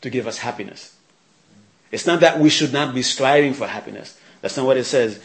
[0.00, 0.96] to give us happiness.
[1.90, 4.18] It's not that we should not be striving for happiness.
[4.40, 5.20] That's not what it says.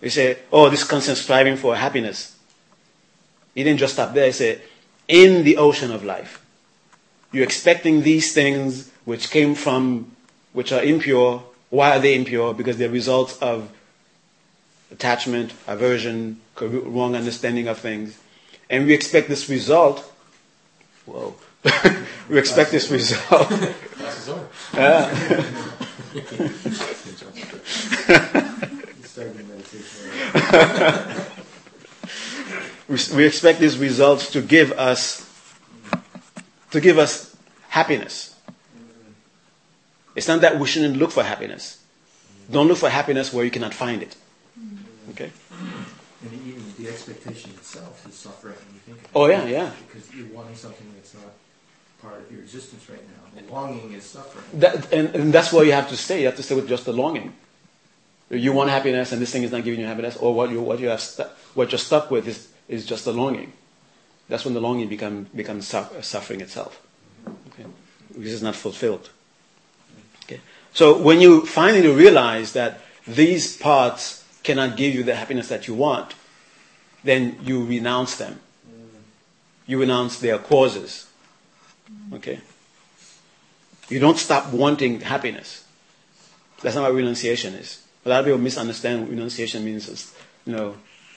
[0.00, 2.36] We say, oh, this constant striving for happiness.
[3.54, 4.26] He didn't just stop there.
[4.26, 4.62] He said,
[5.08, 6.44] in the ocean of life,
[7.32, 10.14] you're expecting these things which came from,
[10.52, 11.42] which are impure.
[11.70, 12.52] Why are they impure?
[12.52, 13.70] Because they're results of
[14.90, 18.18] attachment, aversion, wrong understanding of things.
[18.68, 20.00] And we expect this result.
[21.06, 21.34] Whoa.
[22.28, 23.48] we expect this result.
[23.48, 24.48] Class is over.
[29.04, 29.50] Starting
[32.88, 35.26] we, we expect these results to give us
[36.72, 37.36] to give us
[37.68, 38.29] happiness.
[40.14, 41.82] It's not that we shouldn't look for happiness.
[42.50, 44.16] Don't look for happiness where you cannot find it.
[45.10, 45.30] Okay?
[46.22, 49.70] And even the expectation itself is suffering you think Oh yeah, yeah.
[49.86, 51.32] Because you're wanting something that's not
[52.02, 53.40] part of your existence right now.
[53.40, 54.44] The longing is suffering.
[54.60, 56.20] That, and, and that's where you have to stay.
[56.20, 57.32] You have to stay with just the longing.
[58.30, 60.78] You want happiness, and this thing is not giving you happiness, or what you what
[60.78, 63.52] you have stu- what you're stuck with is, is just the longing.
[64.28, 66.80] That's when the longing become becomes su- suffering itself.
[67.48, 67.66] Okay?
[68.16, 69.10] This is not fulfilled.
[70.72, 75.74] So when you finally realize that these parts cannot give you the happiness that you
[75.74, 76.14] want,
[77.02, 78.40] then you renounce them.
[79.66, 81.06] You renounce their causes.
[82.12, 82.40] Okay?
[83.88, 85.64] You don't stop wanting happiness.
[86.62, 87.82] That's not what renunciation is.
[88.04, 89.88] A lot of people misunderstand what renunciation means.
[89.88, 90.14] Is,
[90.46, 90.76] you know,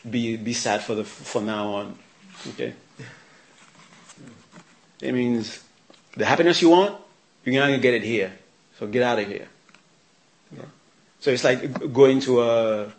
[0.10, 1.98] be be sad for the for now on.
[2.50, 2.74] Okay.
[5.02, 5.64] It means
[6.16, 6.96] the happiness you want,
[7.44, 8.32] you're not gonna get it here.
[8.84, 9.48] So get out of here.
[10.54, 10.68] Okay?
[11.22, 12.92] So it's like going to a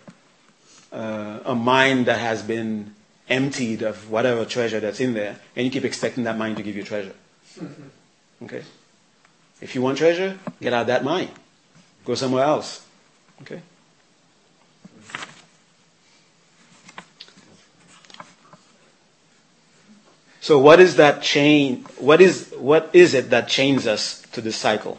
[0.91, 2.95] uh, a mine that has been
[3.29, 6.75] emptied of whatever treasure that's in there, and you keep expecting that mine to give
[6.75, 7.13] you treasure.
[8.45, 8.63] Okay.
[9.61, 11.29] If you want treasure, get out of that mine.
[12.07, 12.87] Go somewhere else.
[13.43, 13.61] Okay?
[20.41, 21.85] So what is that chain?
[21.99, 24.99] What is what is it that chains us to this cycle?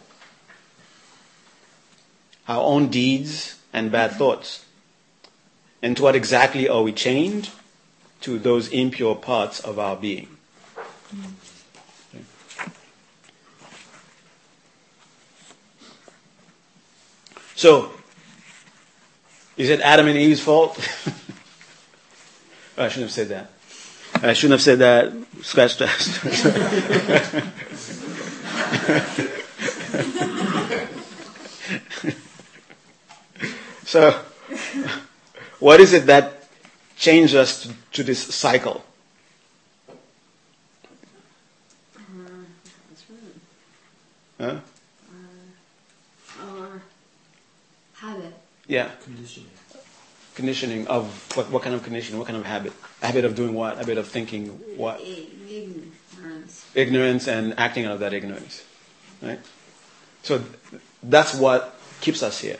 [2.47, 4.65] Our own deeds and bad thoughts.
[5.81, 7.49] And to what exactly are we chained?
[8.21, 10.29] To those impure parts of our being.
[17.55, 17.91] So,
[19.57, 20.79] is it Adam and Eve's fault?
[22.77, 23.51] Oh, I shouldn't have said that.
[24.21, 25.13] I shouldn't have said that.
[25.43, 25.91] Scratch that.
[33.85, 34.11] so,
[35.59, 36.47] what is it that
[36.97, 38.83] changed us to, to this cycle?
[41.95, 43.05] That's
[44.39, 44.59] right.
[46.39, 46.45] Huh?
[46.45, 46.81] Or
[47.93, 48.33] habit.
[48.67, 49.49] Yeah, Conditioning.
[50.35, 51.05] conditioning of
[51.37, 52.17] what, what kind of conditioning?
[52.19, 52.73] What kind of habit?
[53.01, 53.77] Habit of doing what?
[53.77, 54.99] Habit of thinking what?
[55.01, 56.65] Ignorance.
[56.73, 58.63] ignorance and acting out of that ignorance.
[59.21, 59.39] Right?
[60.23, 62.57] So th- that's what keeps us here.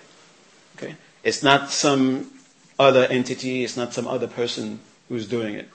[0.78, 0.96] Okay?
[1.26, 2.30] It's not some
[2.78, 5.68] other entity, it's not some other person who's doing it.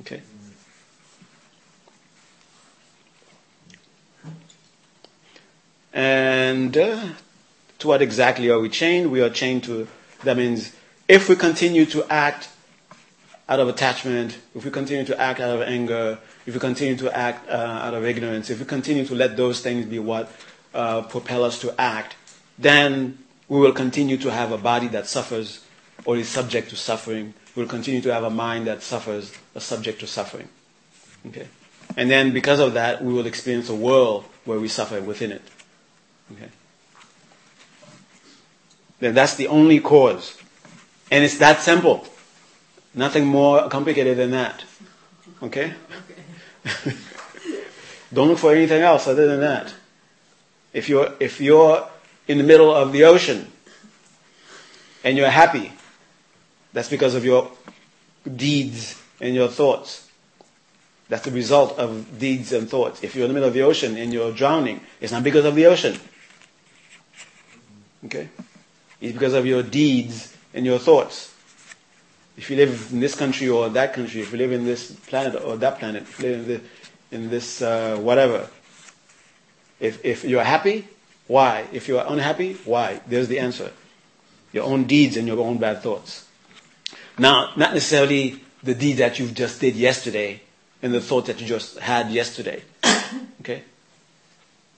[0.00, 0.22] Okay?
[5.92, 7.08] And uh,
[7.80, 9.10] to what exactly are we chained?
[9.10, 9.88] We are chained to,
[10.22, 10.72] that means
[11.08, 12.48] if we continue to act
[13.48, 17.16] out of attachment, if we continue to act out of anger, if we continue to
[17.16, 20.30] act uh, out of ignorance, if we continue to let those things be what
[20.72, 22.14] uh, propel us to act,
[22.58, 23.18] then
[23.54, 25.64] we will continue to have a body that suffers
[26.04, 27.34] or is subject to suffering.
[27.54, 30.48] We'll continue to have a mind that suffers, or subject to suffering.
[31.28, 31.46] Okay?
[31.96, 35.42] And then because of that, we will experience a world where we suffer within it.
[36.32, 36.48] Okay?
[38.98, 40.36] then that's the only cause.
[41.12, 42.08] And it's that simple.
[42.92, 44.64] Nothing more complicated than that.
[45.44, 45.74] Okay?
[48.12, 49.72] Don't look for anything else other than that.
[50.72, 51.88] If you're, if you're
[52.26, 53.50] in the middle of the ocean
[55.02, 55.72] and you're happy,
[56.72, 57.50] that's because of your
[58.36, 60.08] deeds and your thoughts.
[61.08, 63.04] That's the result of deeds and thoughts.
[63.04, 65.54] If you're in the middle of the ocean and you're drowning, it's not because of
[65.54, 65.98] the ocean.
[68.06, 68.28] Okay?
[69.00, 71.32] It's because of your deeds and your thoughts.
[72.36, 75.40] If you live in this country or that country, if you live in this planet
[75.40, 76.60] or that planet, if you live in, the,
[77.16, 78.48] in this uh, whatever,
[79.78, 80.88] if, if you're happy,
[81.26, 81.66] why?
[81.72, 83.00] If you're unhappy, why?
[83.06, 83.72] There's the answer.
[84.52, 86.26] Your own deeds and your own bad thoughts.
[87.18, 90.40] Now, not necessarily the deed that you've just did yesterday
[90.82, 92.62] and the thought that you just had yesterday.
[93.40, 93.62] Okay?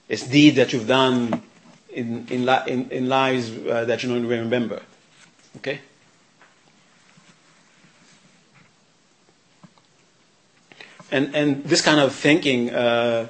[0.09, 1.41] It's deeds that you've done
[1.89, 4.83] in, in, in, in lives uh, that you don't remember.
[5.59, 5.79] Okay?
[11.13, 13.29] And, and this kind of thinking, uh,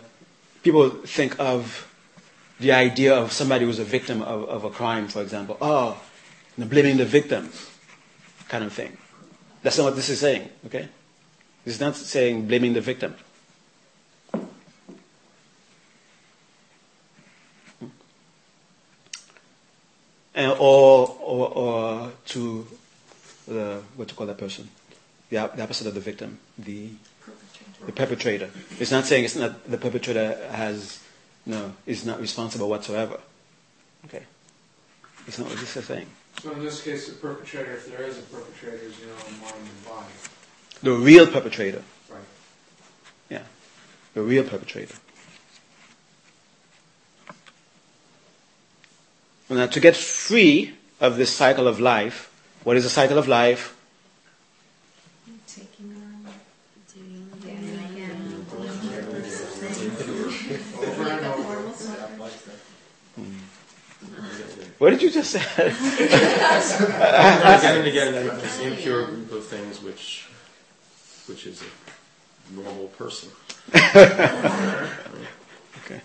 [0.63, 1.86] people think of
[2.59, 5.57] the idea of somebody who's a victim of, of a crime, for example.
[5.61, 6.01] Oh,
[6.57, 7.51] blaming the victim,
[8.49, 8.97] kind of thing.
[9.63, 10.89] That's not what this is saying, okay?
[11.65, 13.15] This is not saying blaming the victim.
[20.35, 22.67] And, or, or, or to
[23.49, 24.69] the, what to call that person?
[25.31, 26.91] The, the opposite of the victim, the,
[27.87, 28.51] the perpetrator.
[28.79, 31.03] It's not saying it's not the perpetrator has
[31.47, 33.19] no is not responsible whatsoever.
[34.05, 34.25] Okay,
[35.27, 36.07] it's not what this is saying.
[36.43, 39.55] So in this case, the perpetrator, if there is a perpetrator, is your own mind
[39.57, 40.13] and body.
[40.83, 42.21] The real perpetrator, Right.
[43.31, 43.43] yeah,
[44.15, 44.95] the real perpetrator.
[49.49, 52.29] Now, to get free of this cycle of life,
[52.65, 53.75] what is a cycle of life?
[55.47, 56.27] Taking on,
[56.93, 60.91] doing again, again, doing the same thing.
[60.91, 61.55] Over and over.
[61.55, 62.27] Normal cycle.
[64.79, 65.41] What did you just say?
[65.59, 65.79] again
[67.79, 70.29] and again, this impure group of things which,
[71.27, 73.31] which is a normal person.
[75.85, 76.01] Okay.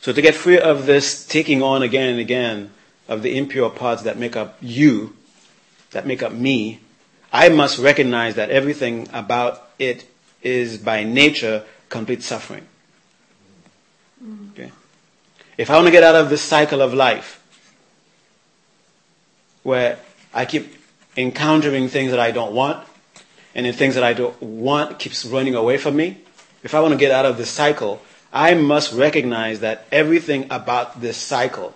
[0.00, 2.70] So to get free of this taking on again and again
[3.06, 5.14] of the impure parts that make up you,
[5.92, 6.80] that make up me,
[7.32, 10.06] I must recognize that everything about it
[10.42, 12.66] is by nature complete suffering.
[14.24, 14.52] Mm.
[14.52, 14.72] Okay?
[15.56, 17.36] If I want to get out of this cycle of life,
[19.62, 19.98] where
[20.32, 20.74] I keep
[21.16, 22.86] encountering things that I don't want,
[23.54, 26.18] and the things that I don't want keeps running away from me,
[26.62, 28.00] if I want to get out of this cycle,
[28.32, 31.74] I must recognize that everything about this cycle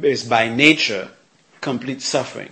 [0.00, 1.10] is by nature
[1.60, 2.48] complete suffering.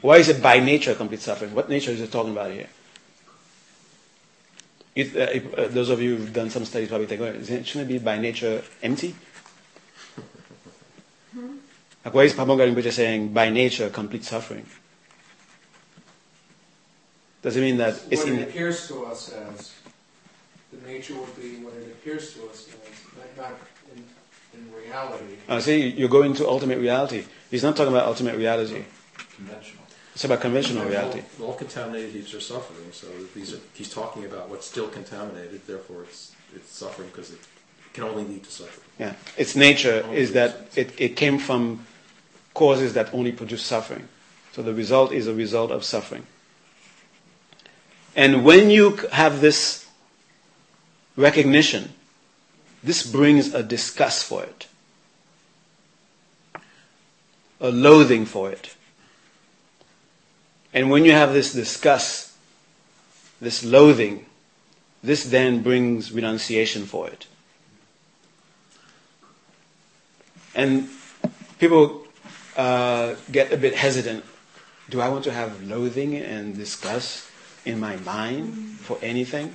[0.00, 1.54] Why is it by nature complete suffering?
[1.54, 2.68] What nature is it talking about here?
[4.98, 7.56] It, uh, if, uh, those of you who've done some studies probably think, well, isn't
[7.58, 9.14] it- shouldn't it be by nature empty?
[12.04, 14.66] Like, why is Pabongka Rinpoche saying by nature complete suffering?
[17.42, 19.72] Does it mean that it's What in it appears to us as,
[20.72, 22.74] the nature would be what it appears to us as,
[23.16, 23.58] not, not
[23.94, 24.02] in,
[24.54, 25.34] in reality.
[25.48, 27.24] Uh, see, you're going to ultimate reality.
[27.52, 28.84] He's not talking about ultimate reality.
[29.36, 29.84] Conventional.
[30.18, 31.22] It's about conventional All- reality.
[31.40, 33.06] All, contaminated heaps are suffering, so
[33.36, 37.38] these are, he's talking about what's still contaminated, therefore it's, it's suffering because it
[37.92, 38.84] can only lead to suffering.
[38.98, 39.12] Yeah.
[39.36, 41.86] Its nature is that it, it came from
[42.52, 44.08] causes that only produce suffering.
[44.54, 46.26] So the result is a result of suffering.
[48.16, 49.86] And when you have this
[51.14, 51.92] recognition,
[52.82, 54.66] this brings a disgust for it,
[57.60, 58.74] a loathing for it.
[60.72, 62.32] And when you have this disgust,
[63.40, 64.26] this loathing,
[65.02, 67.26] this then brings renunciation for it.
[70.54, 70.88] And
[71.58, 72.06] people
[72.56, 74.24] uh, get a bit hesitant.
[74.90, 77.28] Do I want to have loathing and disgust
[77.64, 79.54] in my mind for anything?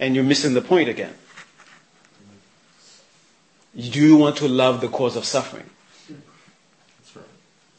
[0.00, 1.14] And you're missing the point again.
[3.76, 5.68] Do you want to love the cause of suffering?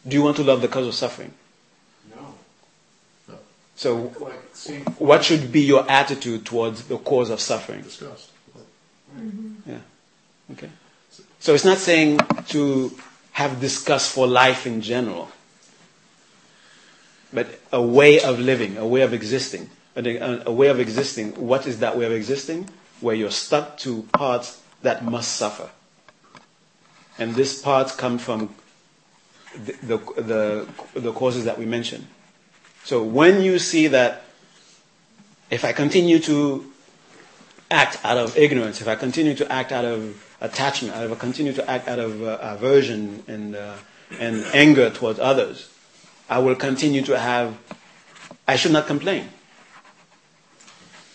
[0.04, 0.10] That's right.
[0.10, 1.34] Do you want to love the cause of suffering?
[2.16, 3.36] No.
[3.76, 7.82] So, Like, see, what should be your attitude towards the cause of suffering?
[7.82, 8.32] Disgust.
[9.18, 9.70] Mm-hmm.
[9.70, 9.80] Yeah.
[10.51, 10.70] Okay.
[11.39, 12.91] So it's not saying to
[13.34, 15.30] have disgust for life in general,
[17.34, 19.70] but a way of living, a way of existing.
[19.95, 21.34] A, a way of existing.
[21.36, 22.70] What is that way of existing?
[23.01, 25.70] Where you're stuck to parts that must suffer.
[27.20, 28.56] And this part comes from
[29.54, 30.68] the, the,
[30.99, 32.08] the, causes that we mentioned.
[32.84, 34.24] So when you see that
[35.49, 36.72] if I continue to
[37.70, 41.54] act out of ignorance, if I continue to act out of attachment, if I continue
[41.54, 43.76] to act out of uh, aversion and, uh,
[44.20, 45.70] and anger towards others,
[46.30, 47.58] I will continue to have,
[48.47, 49.30] I should not complain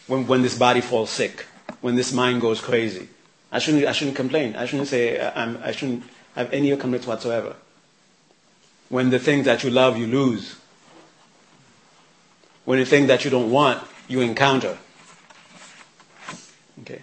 [0.06, 1.46] when, when this body falls sick,
[1.80, 3.08] when this mind goes crazy.
[3.50, 4.56] I shouldn't, I shouldn't complain.
[4.56, 7.56] I shouldn't say, I'm, I shouldn't have any complaints whatsoever.
[8.88, 10.56] When the things that you love, you lose.
[12.64, 14.78] When the things that you don't want, you encounter.
[16.80, 17.02] Okay.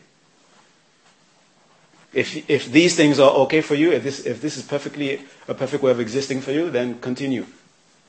[2.13, 5.53] If, if these things are okay for you, if this, if this is perfectly a
[5.53, 7.45] perfect way of existing for you, then continue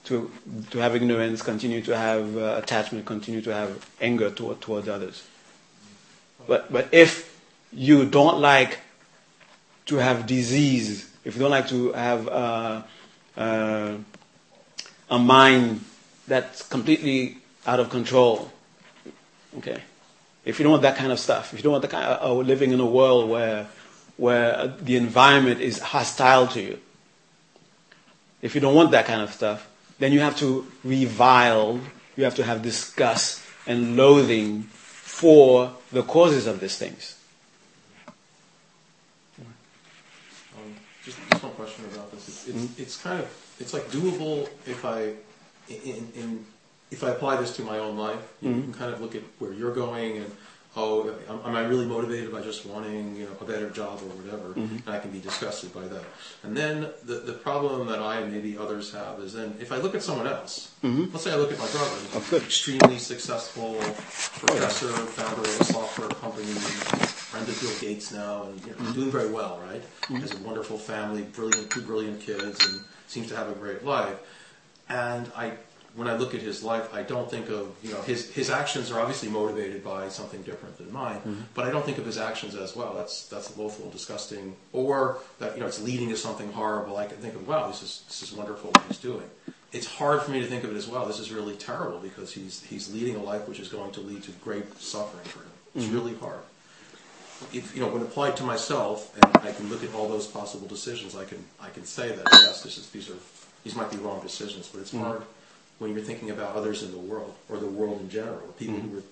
[0.05, 0.31] to,
[0.70, 5.27] to have ignorance, continue to have uh, attachment, continue to have anger toward, towards others.
[6.47, 7.41] But, but if
[7.72, 8.79] you don't like
[9.87, 12.83] to have disease, if you don't like to have uh,
[13.37, 13.95] uh,
[15.11, 15.84] a mind
[16.26, 18.51] that's completely out of control,
[19.59, 19.82] okay,
[20.45, 22.30] if you don't want that kind of stuff, if you don't want the kind of
[22.30, 23.66] uh, living in a world where,
[24.16, 26.78] where the environment is hostile to you,
[28.43, 29.68] if you don't want that kind of stuff,
[29.99, 31.80] then you have to revile,
[32.16, 37.18] you have to have disgust and loathing for the causes of these things.
[40.57, 40.76] Um,
[41.49, 42.28] just question about this.
[42.28, 42.82] It's, it's, Mm-hmm.
[42.82, 45.12] it's kind of it's like doable if I
[45.68, 46.47] in, in
[46.90, 48.32] if I apply this to my own life.
[48.40, 48.62] You Mm-hmm.
[48.62, 50.30] can kind of look at where you're going and
[50.77, 54.49] oh, am, I really motivated by just wanting you know a better job or whatever?
[54.51, 54.87] Mm-hmm.
[54.87, 56.05] And I can be disgusted by that.
[56.43, 59.79] And then the the problem that I and maybe others have is then if I
[59.79, 60.72] look at someone else.
[60.85, 61.12] Mm-hmm.
[61.12, 63.93] Let's say I look at my brother, Oh, extremely successful oh,
[64.47, 68.93] professor, founder of a software company, friend of Bill Gates now, and you know, mm-hmm.
[68.93, 69.83] doing very well, right?
[69.83, 70.16] Mm-hmm.
[70.16, 74.18] Has a wonderful family, brilliant, two brilliant kids, and seems to have a great life.
[74.89, 75.53] And I,
[75.97, 78.90] when I look at his life, I don't think of you know his his actions
[78.92, 81.40] are obviously motivated by something different than mine, mm-hmm.
[81.55, 82.94] but I don't think of his actions as well.
[82.94, 86.97] That's that's loathful, disgusting, or that you know it's leading to something horrible.
[86.99, 89.28] I can think of wow, this is this is wonderful what he's doing.
[89.72, 91.07] It's hard for me to think of it as well.
[91.07, 94.22] This is really terrible because he's he's leading a life which is going to lead
[94.24, 95.51] to great suffering for him.
[95.74, 95.94] It's mm-hmm.
[95.94, 96.40] really hard
[97.53, 100.66] if you know when applied to myself and I can look at all those possible
[100.66, 103.18] decisions, I can I can say that yes, this is these are
[103.64, 105.05] these might be wrong decisions, but it's mm-hmm.
[105.05, 105.22] hard
[105.79, 108.89] when you're thinking about others in the world or the world in general, people mm-hmm.
[108.89, 109.03] who were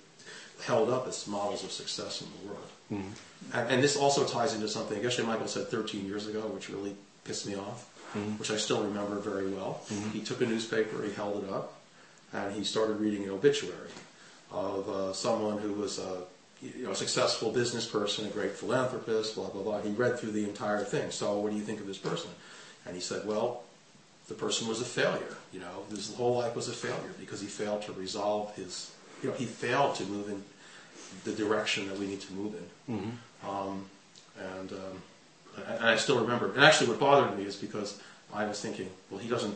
[0.63, 2.69] held up as models of success in the world.
[2.91, 3.57] Mm-hmm.
[3.57, 6.95] And, and this also ties into something Geshe Michael said 13 years ago, which really
[7.23, 8.37] pissed me off, mm-hmm.
[8.37, 9.81] which I still remember very well.
[10.13, 11.73] He took a newspaper, he held it up,
[12.33, 13.89] and he started reading an obituary
[14.51, 16.23] of uh, someone who was a
[16.61, 19.81] you know, a successful business person, a great philanthropist, blah, blah, blah.
[19.81, 21.11] He read through the entire thing.
[21.11, 22.31] So what do you think of this person?
[22.85, 23.63] And he said, well,
[24.27, 25.37] the person was a failure.
[25.53, 29.29] You know, his whole life was a failure because he failed to resolve his, you
[29.29, 30.43] know, he failed to move in
[31.23, 32.67] the direction that we need to move in.
[33.47, 33.85] Um,
[34.39, 35.01] and, um,
[35.67, 38.01] and I still remember, and actually what bothered me is because
[38.33, 39.55] I was thinking, well, he doesn't,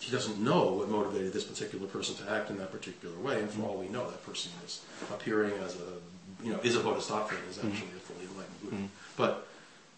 [0.00, 3.50] he doesn't know what motivated this particular person to act in that particular way, and
[3.50, 4.80] for all we know, that person is
[5.10, 8.76] appearing as a, you know, is a bodhisattva and is actually a fully enlightened Buddha.
[9.16, 9.46] But,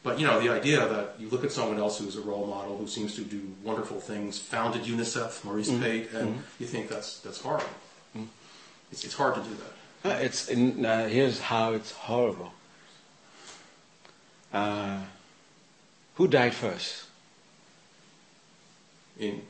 [0.02, 2.76] but you know, the idea that you look at someone else who's a role model,
[2.76, 7.40] who seems to do wonderful things, founded UNICEF, Maurice Pate, and you think that's that's
[7.40, 7.66] horrible.
[8.90, 9.72] It's, it's hard to do that.
[10.04, 12.52] Uh, it's in, uh, here's how it's horrible.
[14.52, 14.98] Uh,
[16.16, 17.04] who died first?
[19.18, 19.42] In,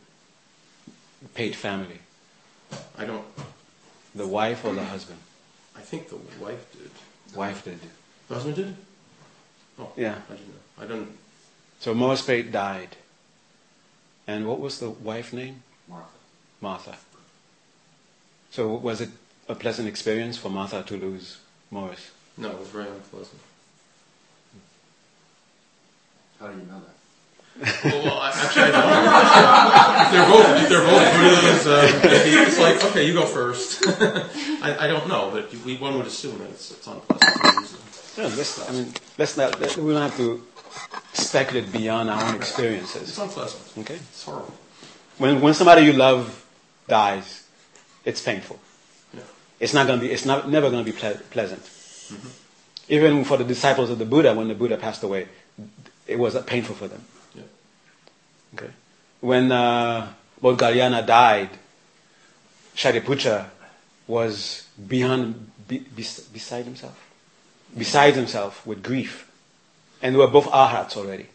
[1.34, 2.00] Pate family,
[2.98, 3.24] I don't.
[4.14, 5.18] the wife or the husband?
[5.76, 6.90] I think the wife did.
[7.36, 7.78] Wife did.
[8.28, 8.76] The husband did.
[9.82, 10.16] Oh, Yeah.
[10.30, 10.54] I didn't know.
[10.78, 11.18] I didn't.
[11.80, 12.96] So Morris Pate died.
[14.26, 15.62] And what was the wife name?
[15.88, 16.08] Martha.
[16.60, 16.96] Martha.
[18.50, 19.10] So was it
[19.48, 21.38] a pleasant experience for Martha to lose
[21.70, 22.10] Morris?
[22.36, 23.40] No, it was very unpleasant.
[26.38, 27.84] How do you know that?
[27.84, 30.06] well, well, I, actually, I don't.
[30.06, 33.84] if they're both, they're both Buddhas, uh, it's like, okay, you go first.
[34.62, 37.60] I, I don't know, but we, one would assume that it's, it's unpleasant for a
[37.60, 37.78] reason.
[38.18, 40.44] No, let's, I mean, let's not, let- we don't have to
[41.12, 43.02] speculate beyond our own experiences.
[43.08, 43.62] It's unpleasant.
[43.78, 43.94] Okay?
[43.94, 44.52] It's horrible.
[45.18, 46.44] When, when somebody you love
[46.88, 47.46] dies,
[48.04, 48.58] it's painful.
[49.14, 49.20] Yeah.
[49.60, 51.62] It's not going to be, it's not, never going to be ple- pleasant.
[52.88, 55.28] Even for the disciples of the Buddha, when the Buddha passed away,
[56.06, 57.04] it was painful for them.
[57.34, 57.42] Yeah.
[58.54, 58.70] Okay.
[59.20, 61.50] When uh, died,
[62.74, 63.46] Shariputra
[64.06, 66.98] was beyond, be, bes- beside himself,
[67.76, 69.28] beside himself with grief.
[70.02, 71.26] and were both arhats already.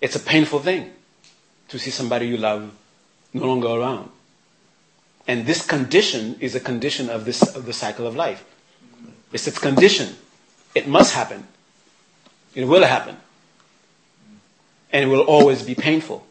[0.00, 0.92] It's a painful thing
[1.68, 2.72] to see somebody you love
[3.34, 4.10] no longer around.
[5.26, 8.44] And this condition is a condition of this of the cycle of life.
[9.32, 10.14] It's its condition.
[10.74, 11.48] It must happen.
[12.54, 13.16] It will happen.
[14.92, 16.24] And it will always be painful.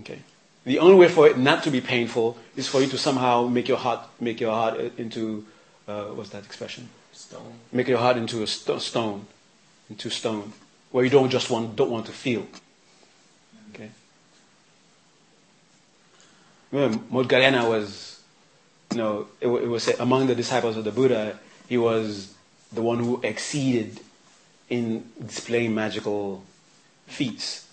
[0.00, 0.18] Okay.
[0.64, 3.68] The only way for it not to be painful is for you to somehow make
[3.68, 5.46] your heart make your heart into
[5.88, 6.88] uh, what's that expression?
[7.12, 7.54] Stone.
[7.72, 9.26] Make your heart into a sto- stone,
[9.90, 10.52] into stone,
[10.92, 12.46] where you don't just want don't want to feel.
[13.74, 13.90] Okay.
[16.70, 18.20] Remember, Moggallana was,
[18.92, 22.34] you know, it, it was said among the disciples of the Buddha, he was
[22.72, 24.00] the one who exceeded
[24.68, 26.44] in displaying magical
[27.06, 27.66] feats.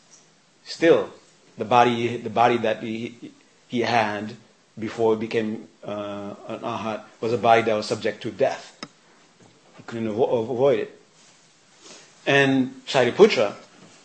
[0.63, 1.09] Still,
[1.57, 3.34] the body, the body that he,
[3.68, 4.36] he had
[4.78, 8.78] before he became uh, an arhat was a body that was subject to death.
[9.78, 11.01] He couldn't avo- avoid it.
[12.26, 13.53] And Shariputra,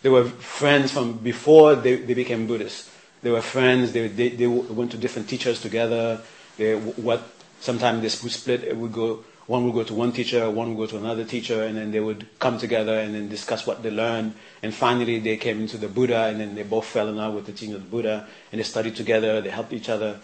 [0.01, 2.89] they were friends from before they, they became Buddhists.
[3.21, 3.91] They were friends.
[3.91, 6.21] They, they, they went to different teachers together.
[6.57, 7.23] They, what
[7.59, 8.63] sometimes they would split.
[8.63, 9.23] It would go.
[9.47, 11.99] One would go to one teacher, one would go to another teacher, and then they
[11.99, 14.35] would come together and then discuss what they learned.
[14.63, 17.47] And finally, they came into the Buddha, and then they both fell in love with
[17.47, 19.41] the teaching of the Buddha, and they studied together.
[19.41, 20.19] They helped each other,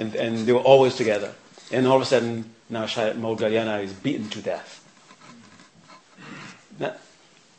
[0.00, 1.34] and, and they were always together.
[1.70, 4.78] And all of a sudden, now Moggallana is beaten to death.
[6.80, 6.98] Not,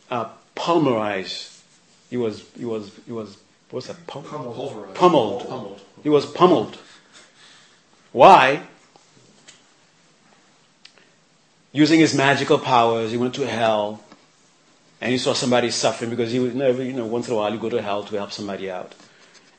[0.09, 1.61] uh, pulverized.
[2.09, 3.37] He was, he was, he was,
[3.69, 4.07] what's that?
[4.07, 4.95] Pul- Pummeled.
[4.95, 5.47] Pummeled.
[5.47, 5.81] Pummeled.
[6.01, 6.77] He was pummeled.
[8.11, 8.63] Why?
[11.71, 14.03] Using his magical powers, he went to hell,
[14.99, 17.53] and he saw somebody suffering because he would never, you know, once in a while
[17.53, 18.93] you go to hell to help somebody out.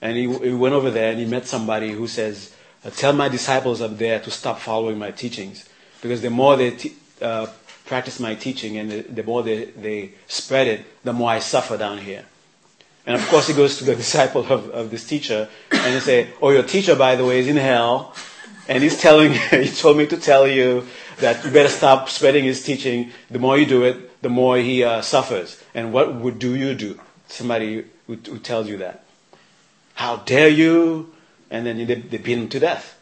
[0.03, 2.53] And he, he went over there and he met somebody who says,
[2.97, 5.69] "Tell my disciples up there to stop following my teachings,
[6.01, 6.77] because the more they
[7.21, 7.47] uh,
[7.87, 11.77] practice my teaching and the, the more they, they spread it, the more I suffer
[11.77, 12.25] down here."
[13.07, 16.29] And of course, he goes to the disciple of, of this teacher and he say,
[16.41, 18.15] "Oh, your teacher, by the way, is in hell,
[18.69, 20.87] and he's telling he told me to tell you
[21.19, 23.13] that you better stop spreading his teaching.
[23.31, 25.63] The more you do it, the more he uh, suffers.
[25.75, 26.99] And what would do you do?
[27.29, 29.05] Somebody who, who tells you that?
[29.95, 31.12] How dare you?
[31.53, 32.99] And then they, they beat him to death.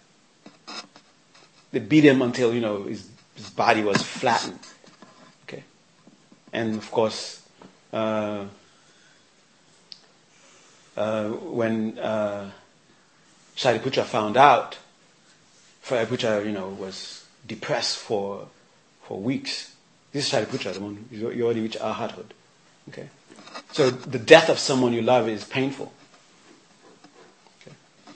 [1.72, 4.59] They beat him until you know his, his body was flattened.
[5.44, 5.64] Okay,
[6.53, 7.42] and of course.
[7.92, 8.44] Uh,
[10.96, 12.51] uh, when uh,
[13.57, 14.76] Shariputra found out,
[15.84, 18.48] Shariputra, you know, was depressed for
[19.03, 19.74] for weeks.
[20.12, 22.30] This is Shariputra, the one you already reached arhathood.
[22.88, 23.09] Okay,
[23.72, 25.92] so the death of someone you love is painful.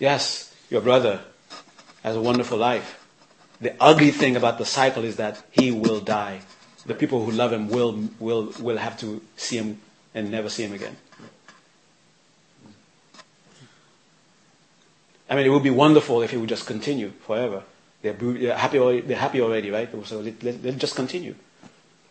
[0.04, 1.20] Yes, your brother
[2.02, 3.00] has a wonderful life.
[3.58, 6.42] The ugly thing about the cycle is that he will die.
[6.84, 9.80] The people who love him will will will have to see him
[10.14, 10.96] and never see him again.
[15.30, 17.62] I mean, it would be wonderful if it would just continue forever.
[18.02, 18.78] They're, they're happy.
[18.78, 19.88] Already, they're happy already, right?
[20.04, 21.34] So let, let, let just continue.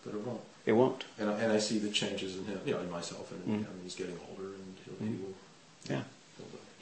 [0.04, 0.42] But it won't.
[0.66, 1.06] It won't.
[1.20, 3.70] And I, and I see the changes in him, you know, in myself, and Mm.
[3.70, 5.36] I mean, he's getting older, and he'll, he will.
[5.94, 6.04] Yeah.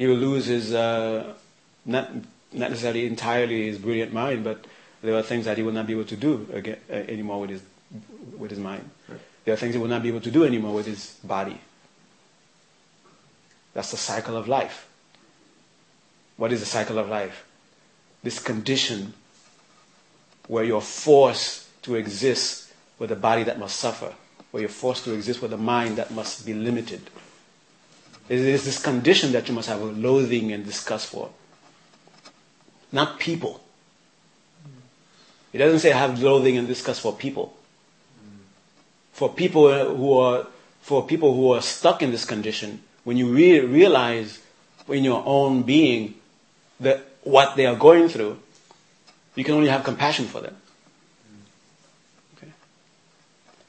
[0.02, 1.32] He will lose his uh,
[1.86, 2.12] not
[2.52, 4.66] not necessarily entirely his brilliant mind, but
[5.04, 7.52] there are things that he will not be able to do again, uh, anymore with
[7.52, 7.62] his
[8.36, 8.90] with his mind.
[9.08, 9.20] Right.
[9.46, 11.62] There are things he will not be able to do anymore with his body.
[13.76, 14.88] That's the cycle of life.
[16.36, 17.46] What is the cycle of life?
[18.24, 19.14] This condition
[20.48, 24.16] where you're forced to exist with a body that must suffer,
[24.50, 27.02] where you're forced to exist with a mind that must be limited.
[28.32, 31.32] Is this condition that you must have a loathing and disgust for.
[32.90, 33.60] Not people.
[35.52, 37.54] It doesn't say have loathing and disgust for people.
[39.12, 40.48] For people who are
[40.82, 44.40] for people who are stuck in this condition, when you re- realize
[44.88, 46.14] in your own being
[46.80, 48.40] that what they are going through,
[49.36, 50.56] you can only have compassion for them.
[52.38, 52.52] Okay?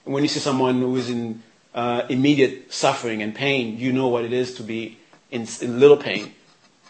[0.04, 1.42] When you see someone who is in
[1.74, 4.98] uh, immediate suffering and pain, you know what it is to be
[5.30, 6.34] in, in little pain,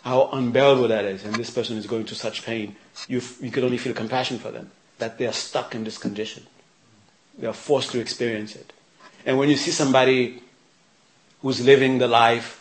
[0.02, 2.74] how unbearable that is, and this person is going to such pain.
[3.08, 5.98] You, f- you can only feel compassion for them, that they are stuck in this
[5.98, 6.46] condition.
[7.38, 8.72] They are forced to experience it.
[9.24, 10.42] And when you see somebody
[11.40, 12.58] who's living the life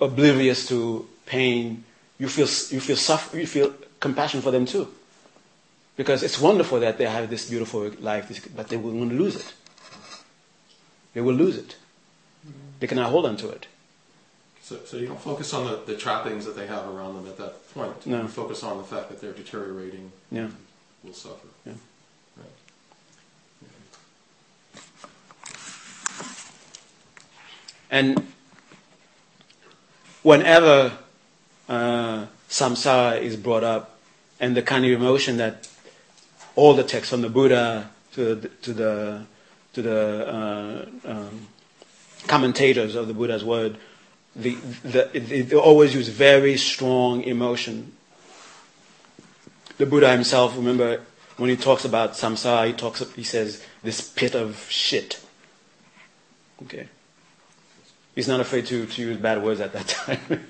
[0.00, 1.84] oblivious to pain,
[2.18, 4.88] you feel, you feel, suffer, you feel compassion for them too.
[5.96, 9.36] Because it's wonderful that they have this beautiful life, but they will want to lose
[9.36, 9.52] it.
[11.14, 11.76] They will lose it.
[12.80, 13.66] They cannot hold on to it.
[14.62, 17.36] So, so you don't focus on the, the trappings that they have around them at
[17.38, 18.06] that point.
[18.06, 18.22] No.
[18.22, 20.48] You focus on the fact that they're deteriorating, Yeah.
[21.02, 21.48] will suffer.
[21.66, 21.72] Yeah.
[22.36, 22.46] Right.
[27.90, 28.26] And
[30.22, 30.92] whenever
[31.68, 33.98] uh, samsara is brought up,
[34.40, 35.68] and the kind of emotion that
[36.56, 39.22] all the texts from the Buddha to the, to the,
[39.72, 41.48] to the uh, um,
[42.26, 43.78] commentators of the Buddha's word,
[44.34, 47.92] the, the, they always use very strong emotion.
[49.78, 51.02] The Buddha himself, remember,
[51.36, 55.20] when he talks about samsara, he talks, he says, this pit of shit.
[56.62, 56.88] Okay.
[58.14, 60.46] He's not afraid to, to use bad words at that time.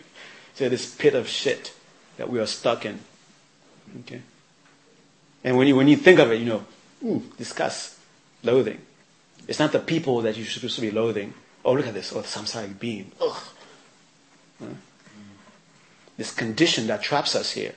[0.55, 1.73] so this pit of shit
[2.16, 3.01] that we are stuck in.
[4.01, 4.23] Okay.
[5.45, 6.64] And when you, when you think of it, you know,
[7.05, 7.99] ooh, disgust,
[8.43, 8.81] loathing.
[9.53, 11.34] It's not the people that you're supposed to be loathing.
[11.62, 12.11] Oh, look at this.
[12.14, 13.12] Oh, the samsaric being.
[13.20, 13.36] Ugh.
[16.16, 17.74] This condition that traps us here.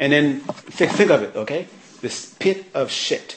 [0.00, 1.68] And then think, think of it, okay?
[2.00, 3.36] This pit of shit.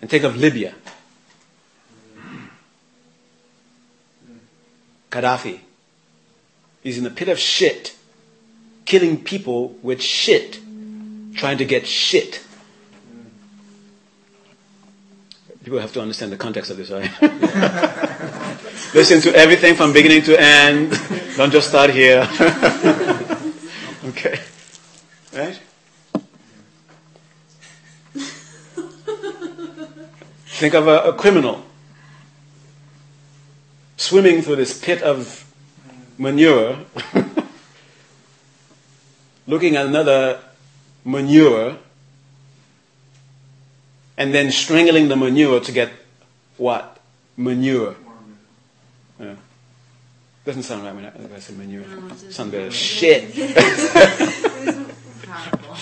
[0.00, 0.74] And think of Libya.
[5.12, 5.60] Gaddafi.
[6.82, 7.94] He's in the pit of shit,
[8.86, 10.58] killing people with shit,
[11.36, 12.44] trying to get shit.
[15.64, 17.10] People have to understand the context of this, right?
[18.94, 20.90] Listen to everything from beginning to end.
[21.36, 22.28] Don't just start here.
[24.04, 24.38] okay.
[25.34, 25.58] Right?
[30.46, 31.64] Think of a, a criminal
[33.96, 35.44] swimming through this pit of
[36.18, 36.78] manure,
[39.46, 40.40] looking at another
[41.04, 41.76] manure,
[44.16, 45.90] and then strangling the manure to get
[46.56, 46.98] what?
[47.36, 47.96] Manure.
[49.18, 49.34] Yeah.
[50.44, 51.86] Doesn't sound right when I, when I say manure.
[51.86, 52.70] No, Sound better.
[52.70, 53.34] Shit.
[55.22, 55.76] Powerful.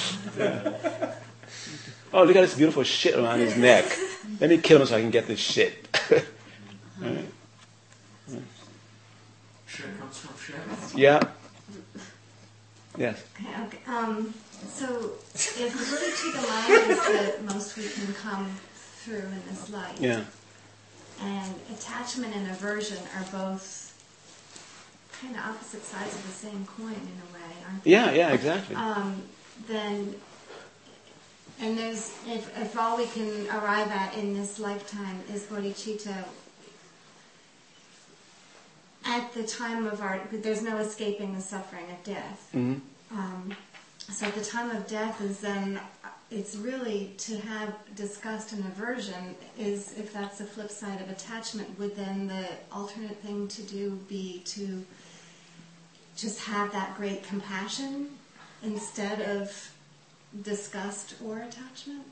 [2.14, 3.84] Oh, look at this beautiful shit around his neck.
[4.40, 5.88] Let me kill him so I can get this shit.
[7.00, 7.26] Right.
[9.66, 10.98] Shit comes from shit.
[10.98, 11.20] Yeah.
[12.98, 13.24] Yes.
[13.40, 13.78] Okay, okay.
[13.86, 14.34] Um,
[14.68, 19.98] so if the bodhicitta mind is the most we can come through in this life,
[20.00, 20.24] Yeah.
[21.22, 23.88] and attachment and aversion are both
[25.20, 27.90] kind of opposite sides of the same coin in a way, aren't they?
[27.90, 28.74] Yeah, yeah, exactly.
[28.76, 29.22] um,
[29.68, 30.14] then,
[31.60, 36.24] and there's, if, if all we can arrive at in this lifetime is bodhicitta,
[39.04, 42.48] at the time of our, there's no escaping the suffering of death.
[42.52, 42.74] hmm
[43.10, 43.54] Um,
[44.12, 45.80] so at the time of death is then,
[46.30, 51.78] it's really to have disgust and aversion is, if that's the flip side of attachment,
[51.78, 54.84] would then the alternate thing to do be to
[56.16, 58.10] just have that great compassion
[58.62, 59.72] instead of
[60.42, 62.02] disgust or attachment?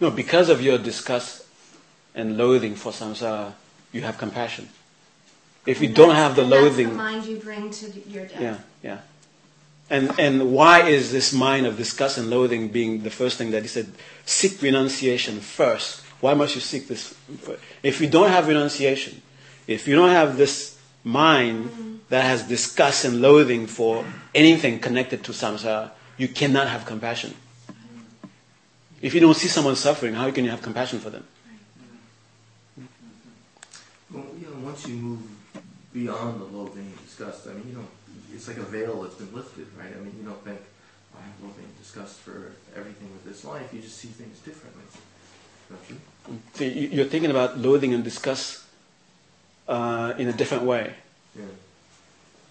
[0.00, 1.46] No, because of your disgust
[2.14, 3.52] and loathing for samsara,
[3.92, 4.68] you have compassion.
[5.66, 8.40] If you don't have the loathing, the mind you bring to your death.
[8.40, 8.98] yeah, yeah.
[9.92, 13.60] And and why is this mind of disgust and loathing being the first thing that
[13.60, 13.92] he said?
[14.24, 16.00] Seek renunciation first.
[16.22, 17.14] Why must you seek this?
[17.82, 19.20] If you don't have renunciation,
[19.66, 24.02] if you don't have this mind that has disgust and loathing for
[24.34, 27.34] anything connected to samsara, you cannot have compassion.
[29.02, 31.26] If you don't see someone suffering, how can you have compassion for them?
[34.10, 35.20] Well, you know, once you move
[35.92, 37.86] beyond the loathing and disgust, I mean, you know,
[38.34, 39.92] it's like a veil that's been lifted, right?
[39.94, 40.60] I mean, you don't think,
[41.14, 43.72] "Oh, I have loathing and disgust for everything with this life.
[43.72, 44.82] You just see things differently.
[45.70, 45.96] Don't you?
[46.54, 48.60] So you- you're thinking about loathing and disgust
[49.68, 50.94] uh, in a different way.
[51.36, 51.44] Yeah.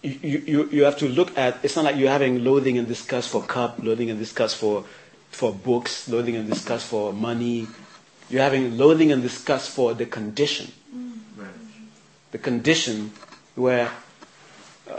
[0.01, 2.87] You, you, you- you have to look at, it's not like you're having loathing and
[2.87, 4.85] disgust for cup, loathing and disgust for,
[5.29, 7.67] for books, loathing and disgust for money.
[8.29, 10.71] You're having loathing and disgust for the condition.
[11.37, 11.49] Right.
[12.31, 13.11] The condition
[13.55, 13.91] where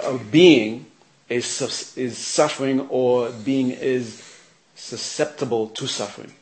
[0.04, 0.86] a being
[1.28, 4.22] is, is suffering or being is
[4.74, 6.32] susceptible to suffering.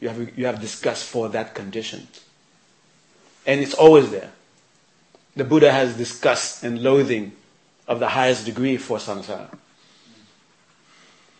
[0.00, 2.06] You have, you have disgust for that condition.
[3.46, 4.30] And it's always there.
[5.36, 7.32] The Buddha has disgust and loathing
[7.86, 9.56] of the highest degree for samsara.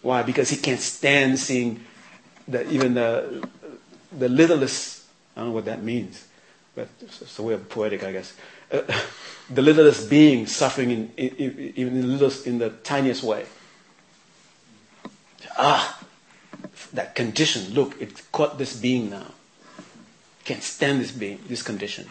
[0.03, 0.23] Why?
[0.23, 1.85] Because he can't stand seeing
[2.47, 3.49] the, even the,
[4.17, 5.05] the littlest,
[5.37, 6.27] I don't know what that means,
[6.75, 8.35] but it's a way of poetic, I guess.
[9.51, 13.45] The littlest being suffering in, in, even the littlest, in the tiniest way.
[15.59, 16.01] Ah,
[16.95, 19.27] that condition, look, it caught this being now.
[20.45, 22.11] Can't stand this being, this condition.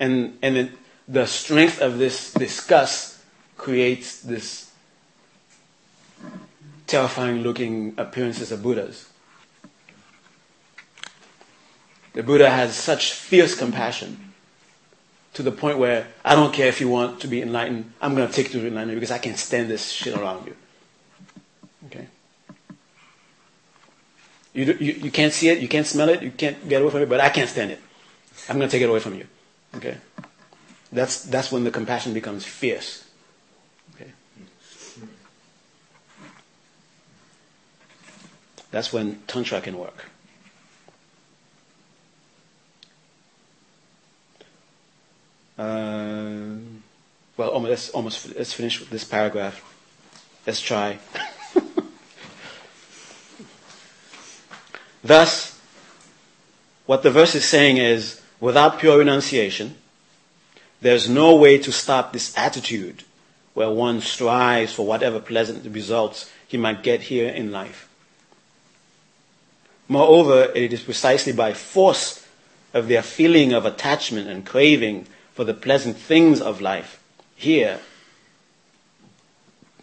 [0.00, 0.72] And, and then
[1.06, 3.20] the strength of this disgust
[3.56, 4.72] creates this
[6.86, 9.08] terrifying looking appearances of Buddhas.
[12.14, 14.32] The Buddha has such fierce compassion
[15.34, 18.28] to the point where I don't care if you want to be enlightened, I'm going
[18.28, 20.56] to take you to enlightenment because I can't stand this shit around you.
[21.86, 22.06] Okay?
[24.54, 27.02] You, you, you can't see it, you can't smell it, you can't get away from
[27.02, 27.80] it, but I can't stand it.
[28.48, 29.26] I'm going to take it away from you.
[29.74, 29.96] Okay?
[30.92, 33.04] That's, that's when the compassion becomes fierce.
[33.96, 34.12] Okay?
[38.70, 40.04] That's when Tantra can work.
[45.56, 46.56] Uh,
[47.36, 49.62] well, almost, let's almost let's finish with this paragraph.
[50.46, 50.98] Let's try.
[55.02, 55.60] Thus,
[56.86, 59.76] what the verse is saying is, without pure renunciation,
[60.80, 63.04] there's no way to stop this attitude
[63.54, 67.88] where one strives for whatever pleasant results he might get here in life.
[69.88, 72.26] Moreover, it is precisely by force
[72.72, 77.02] of their feeling of attachment and craving for the pleasant things of life
[77.34, 77.80] here.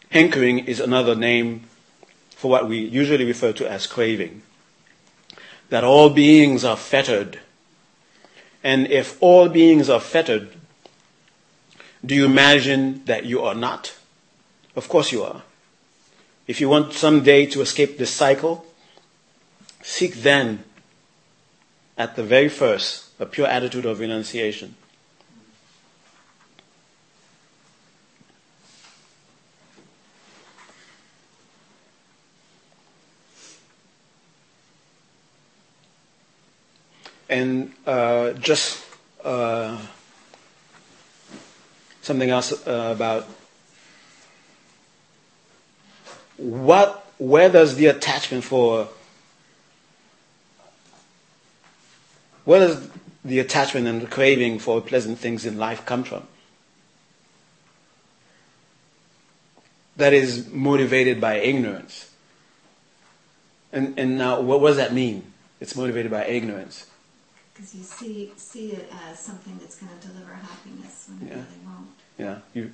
[0.10, 1.64] Hankering is another name
[2.32, 4.42] for what we usually refer to as craving.
[5.70, 7.40] That all beings are fettered.
[8.64, 10.54] And if all beings are fettered,
[12.06, 13.96] do you imagine that you are not?
[14.76, 15.44] Of course you are.
[16.48, 18.66] If you want someday to escape this cycle,
[19.84, 20.64] seek then,
[21.98, 24.76] at the very first, a pure attitude of renunciation.
[37.32, 38.84] And uh, just
[39.24, 39.80] uh,
[42.02, 43.26] something else uh, about
[46.36, 48.90] what, where does the attachment for,
[52.44, 52.90] where does
[53.24, 56.28] the attachment and the craving for pleasant things in life come from?
[59.96, 62.12] That is motivated by ignorance.
[63.72, 65.32] And, and now, what, what does that mean?
[65.62, 66.91] It's motivated by ignorance.
[67.54, 71.44] Because you see see it as something that's going to deliver happiness when it Yeah.
[71.44, 71.88] really won't.
[72.18, 72.72] Yeah, you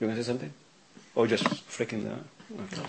[0.00, 0.52] you want to say something?
[1.14, 2.16] Or just freaking the?
[2.62, 2.84] Okay.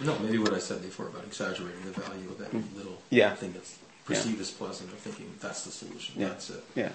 [0.00, 3.14] No, maybe what I said before about exaggerating the value of that little Hmm.
[3.14, 3.34] Yeah.
[3.34, 6.20] thing that's perceived as pleasant, or thinking that's the solution.
[6.20, 6.28] Yeah.
[6.28, 6.64] That's it.
[6.74, 6.92] Yeah.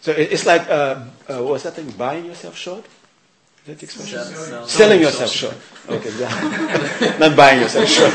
[0.00, 1.90] So it's like uh, uh, what's that thing?
[1.92, 2.84] Buying yourself short.
[3.64, 4.18] Is that the expression?
[4.24, 5.56] Selling- Selling yourself short.
[5.88, 7.16] Okay, yeah.
[7.18, 8.12] not buying yourself short.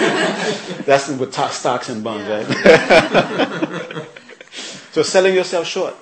[0.86, 2.44] That's with to- stocks and bonds, Yeah.
[2.46, 4.06] right?
[4.92, 5.96] so selling yourself short.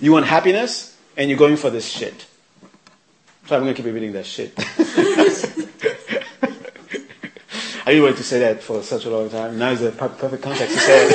[0.00, 2.26] You want happiness, and you're going for this shit.
[3.46, 4.52] So I'm going to keep repeating that shit.
[7.84, 9.58] I really wanted to say that for such a long time.
[9.58, 11.12] Now is the per- perfect context to say it.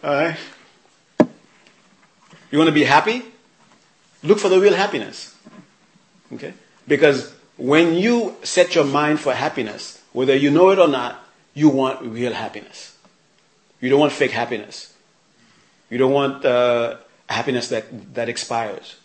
[0.04, 0.36] All right.
[2.50, 3.22] You want to be happy?
[4.22, 5.34] Look for the real happiness.
[6.32, 6.54] Okay?
[6.86, 11.22] Because when you set your mind for happiness, whether you know it or not,
[11.54, 12.96] you want real happiness.
[13.80, 14.92] You don't want fake happiness.
[15.90, 16.96] You don't want uh,
[17.28, 18.96] happiness that, that expires.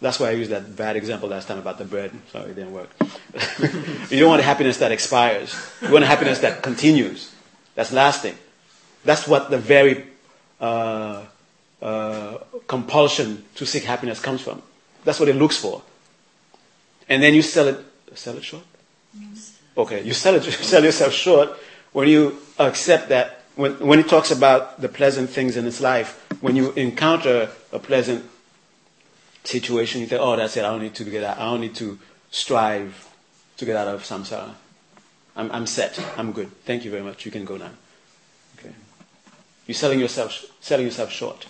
[0.00, 2.10] That's why I used that bad example last time about the bread.
[2.32, 2.88] Sorry, it didn't work.
[4.10, 5.54] you don't want happiness that expires.
[5.82, 7.32] You want happiness that continues,
[7.74, 8.36] that's lasting.
[9.04, 10.06] That's what the very
[10.60, 11.24] uh,
[11.82, 14.62] uh, compulsion to seek happiness comes from.
[15.04, 15.82] That's what it looks for.
[17.08, 17.78] And then you sell it,
[18.14, 18.64] sell it short?
[19.76, 21.50] Okay, you sell it, sell yourself short
[21.92, 26.24] when you accept that, when, when it talks about the pleasant things in its life,
[26.40, 28.24] when you encounter a pleasant
[29.44, 31.74] situation, you think, oh, that's it, I don't need to get out, I don't need
[31.76, 31.98] to
[32.30, 33.08] strive
[33.56, 34.54] to get out of samsara.
[35.36, 36.50] I'm, I'm set, I'm good.
[36.64, 37.70] Thank you very much, you can go now.
[38.58, 38.74] Okay.
[39.66, 41.46] You're selling yourself, selling yourself short.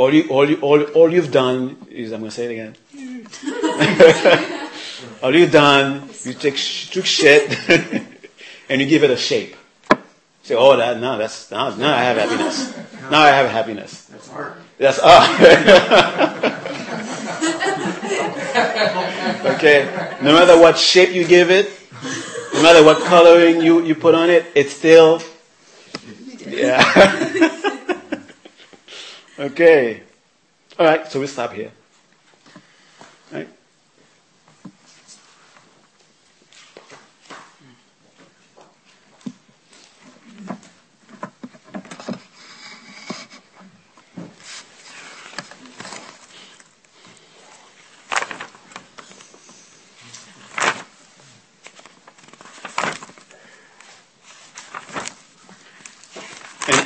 [0.00, 2.74] All, you, all, you, all, all you've done is, I'm going to say it again.
[5.22, 7.54] all you've done, you take, sh- took shit
[8.70, 9.56] and you give it a shape.
[10.42, 12.74] Say, oh, that, now that's, now, now I have happiness.
[13.10, 14.04] Now I have happiness.
[14.06, 14.56] That's art.
[14.78, 15.36] That's ah.
[19.56, 19.84] okay.
[20.22, 21.70] No matter what shape you give it,
[22.54, 25.20] no matter what coloring you, you put on it, it's still
[26.46, 27.50] yeah.
[29.40, 30.02] Okay.
[30.78, 31.72] All right, so we stop here.
[33.32, 33.48] And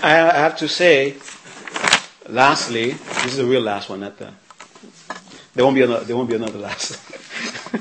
[0.05, 1.17] I have to say,
[2.29, 4.01] lastly, this is the real last one.
[4.01, 4.33] Not the.
[5.55, 6.05] There won't be another.
[6.05, 6.93] There won't be another last.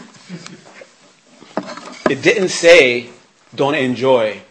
[2.09, 3.09] it didn't say
[3.55, 4.41] don't enjoy.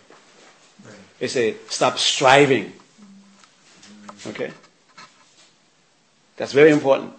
[1.20, 2.72] It said stop striving.
[4.26, 4.50] Okay.
[6.36, 7.12] That's very important.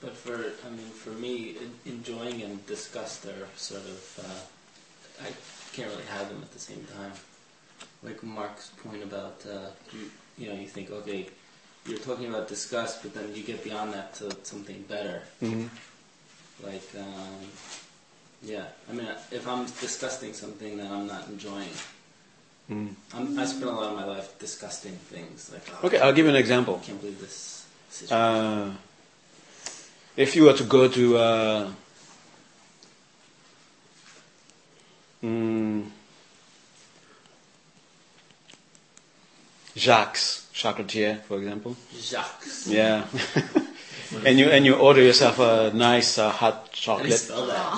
[0.00, 5.30] But for, I mean, for me, enjoying and disgust are sort of, uh, I
[5.74, 7.12] can't really have them at the same time.
[8.02, 11.26] Like Mark's point about, uh, you, you know, you think, okay,
[11.86, 15.22] you're talking about disgust, but then you get beyond that to something better.
[15.40, 15.66] hmm
[16.62, 17.44] Like, um,
[18.42, 21.68] yeah, I mean, if I'm disgusting something, that I'm not enjoying.
[22.70, 22.94] Mm.
[23.14, 25.50] I'm, I spend a lot of my life disgusting things.
[25.52, 26.80] Like, oh, Okay, I'll give you an I example.
[26.82, 28.16] can't believe this situation.
[28.16, 28.74] Uh,
[30.16, 31.70] if you were to go to uh,
[35.22, 35.84] mm,
[39.76, 40.18] Jacques
[40.52, 42.44] Chocolatier, for example, Jacques.
[42.66, 43.04] yeah,
[44.26, 47.46] and you and you order yourself a nice uh, hot How do you chocolate, spell
[47.46, 47.76] that?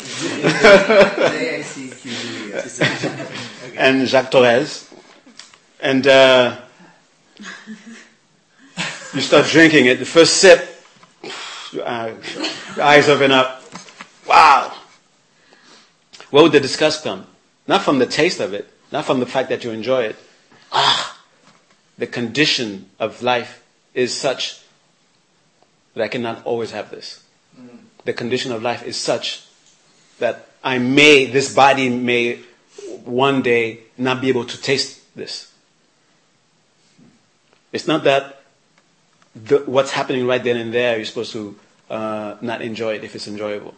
[3.76, 4.90] And Jacques Torres,
[5.80, 6.56] and uh,
[9.14, 9.98] you start drinking it.
[9.98, 10.60] The first sip,
[11.72, 13.62] your eyes open up.
[14.28, 14.72] Wow!
[16.30, 17.26] Where would the disgust come?
[17.66, 20.16] Not from the taste of it, not from the fact that you enjoy it.
[20.72, 21.18] Ah,
[21.98, 23.64] the condition of life
[23.94, 24.60] is such
[25.94, 27.22] that I cannot always have this.
[28.04, 29.44] The condition of life is such
[30.18, 32.40] that I may, this body may
[33.04, 35.52] one day not be able to taste this.
[37.72, 38.42] It's not that
[39.34, 41.58] the, what's happening right then and there, you're supposed to
[41.88, 43.74] uh, not enjoy it if it's enjoyable.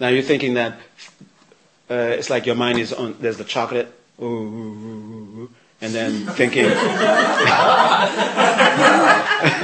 [0.00, 0.80] Now you're thinking that
[1.90, 5.50] uh, it's like your mind is on, there's the chocolate, ooh, ooh, ooh, ooh,
[5.82, 6.72] and then thinking, Can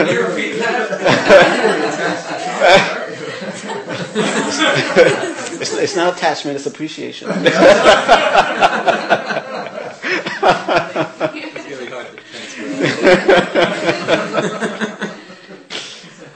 [0.06, 0.90] you repeat that?
[5.60, 7.28] it's, it's not attachment, it's appreciation.
[10.46, 12.76] It's really hard to transfer.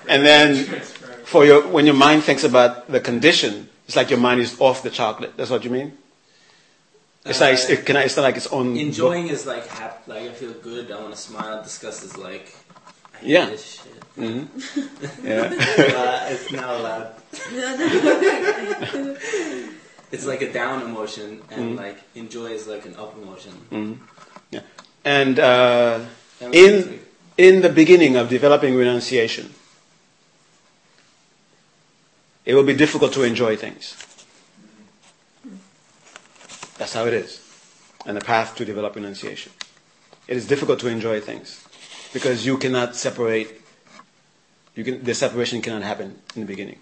[0.09, 0.64] And then
[1.24, 4.84] for your, when your mind thinks about the condition, it's like your mind is off
[4.84, 5.36] the chocolate.
[5.36, 5.99] That's what you mean?
[7.26, 8.76] It's like, it, can I, it's not like it's on.
[8.76, 10.93] Enjoying is like hap- like I feel good.
[10.93, 11.61] I want to smile.
[11.61, 12.55] Disgust is like
[13.20, 13.47] Yeah.
[13.51, 14.05] this shit.
[14.14, 14.45] hmm
[15.26, 15.51] Yeah.
[15.99, 17.11] uh, it's not allowed.
[20.12, 21.76] It's like a down emotion, and Mhm.
[21.84, 23.53] like enjoy is like an up emotion.
[23.74, 23.93] hmm
[24.55, 24.62] Yeah.
[25.05, 25.99] And uh,
[26.53, 27.01] in
[27.38, 29.51] in the beginning of developing renunciation,
[32.45, 33.97] it will be difficult to enjoy things.
[36.78, 37.47] That's how it is.
[38.07, 39.53] And the path to develop renunciation.
[40.26, 41.62] It is difficult to enjoy things
[42.12, 43.61] because you cannot separate.
[44.74, 46.78] You can, the separation cannot happen in the beginning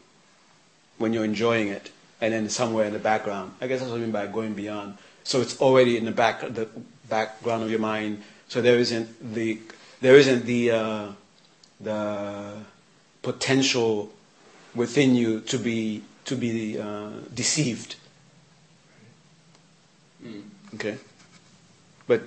[0.99, 1.91] when you're enjoying it,
[2.21, 3.55] and then somewhere in the background.
[3.61, 4.99] I guess that's what I mean by going beyond.
[5.25, 6.69] So it's already in the back, the
[7.09, 8.23] background of your mind.
[8.49, 9.61] So there isn't the
[10.01, 11.09] there isn't the uh,
[11.81, 12.55] the
[13.23, 14.13] potential
[14.79, 17.97] within you to be to be uh, deceived.
[20.25, 20.43] Mm.
[20.75, 20.97] Okay,
[22.07, 22.23] but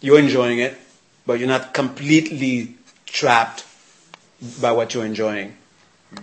[0.00, 0.76] you're enjoying it,
[1.26, 2.76] but you're not completely
[3.06, 3.64] trapped
[4.60, 5.56] by what you're enjoying.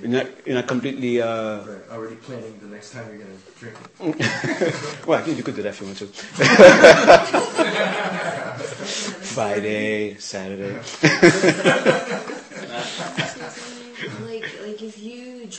[0.02, 1.22] You're not, you're not completely.
[1.22, 3.78] Uh, Right, already planning the next time you're going to drink
[4.20, 5.06] it.
[5.08, 6.08] well, you could do that if you want to.
[9.38, 10.82] Friday, Saturday.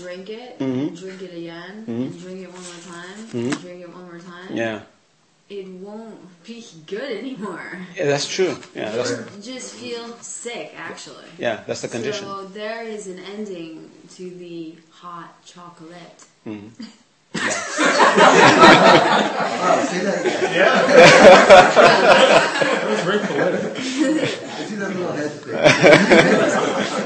[0.09, 0.97] drink it, Mhm.
[0.99, 2.07] drink it again, Mhm.
[2.07, 3.53] and drink it one more time, Mhm.
[3.53, 4.81] and drink it one more time, Yeah.
[5.51, 7.79] it won't be good anymore.
[7.97, 8.57] yeah, that's true.
[8.75, 11.27] Yeah, that's You just feel sick, actually.
[11.39, 12.27] yeah, that's the condition.
[12.27, 16.25] So there is an ending to the hot chocolate.
[16.47, 16.71] Mhm.
[17.35, 17.43] Wow,
[19.91, 20.53] say that again.
[22.59, 23.77] That was very poetic.
[23.77, 23.79] I
[24.67, 25.55] see that little head thing.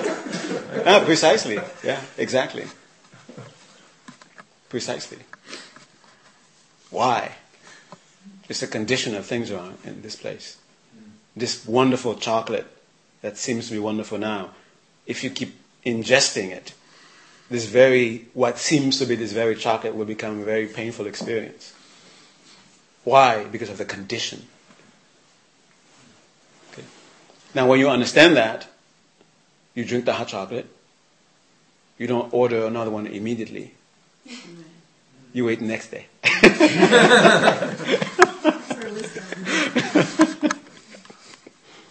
[0.85, 1.61] Ah, precisely.
[1.85, 2.65] Yeah, exactly.
[4.73, 5.19] Precisely.
[6.89, 7.33] Why?
[8.49, 10.57] It's a condition of things around in this place.
[11.37, 12.67] This wonderful chocolate
[13.21, 14.53] that seems to be wonderful now,
[15.07, 16.73] if you keep ingesting it,
[17.51, 21.75] this very, what seems to be this very chocolate will become a very painful experience.
[23.05, 23.45] Why?
[23.45, 24.47] Because of the condition.
[26.73, 26.85] Okay.
[27.55, 28.69] Now, when you understand that,
[29.75, 30.67] you drink the hot chocolate,
[31.99, 33.75] You don't order another one immediately.
[35.35, 36.09] You wait the next day.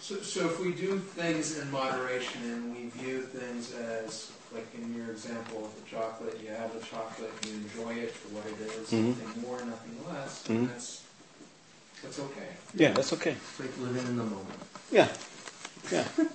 [0.00, 4.94] So, so if we do things in moderation and we view things as, like in
[4.96, 8.60] your example of the chocolate, you have the chocolate, you enjoy it for what it
[8.60, 9.16] is, Mhm.
[9.16, 10.68] nothing more, nothing less, Mhm.
[10.68, 11.02] that's,
[12.02, 12.48] that's okay.
[12.74, 13.32] Yeah, that's okay.
[13.38, 14.58] It's like living in the moment.
[14.90, 15.08] Yeah.
[15.90, 16.04] Yeah.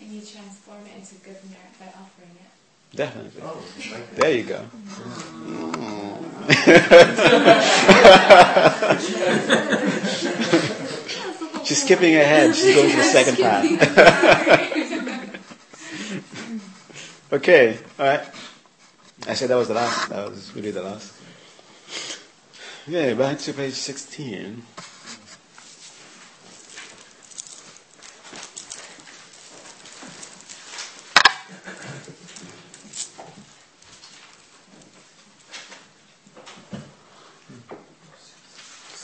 [0.00, 2.50] And you transform it into good merit by offering it.
[2.94, 3.42] Definitely.
[3.42, 3.62] Oh,
[3.92, 4.16] like.
[4.16, 4.64] There you go.
[11.64, 12.54] She's skipping ahead.
[12.54, 13.64] She's going to the second part.
[17.32, 18.22] okay, all right.
[19.26, 20.08] I said that was the last.
[20.08, 21.12] That was really the last.
[22.88, 24.62] Okay, back to page 16.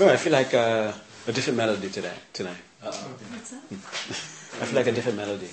[0.04, 0.92] Oh, I feel like uh,
[1.26, 2.12] a different melody today.
[2.34, 3.00] Tonight, What's
[3.52, 3.62] that?
[4.60, 5.48] I feel like a different melody.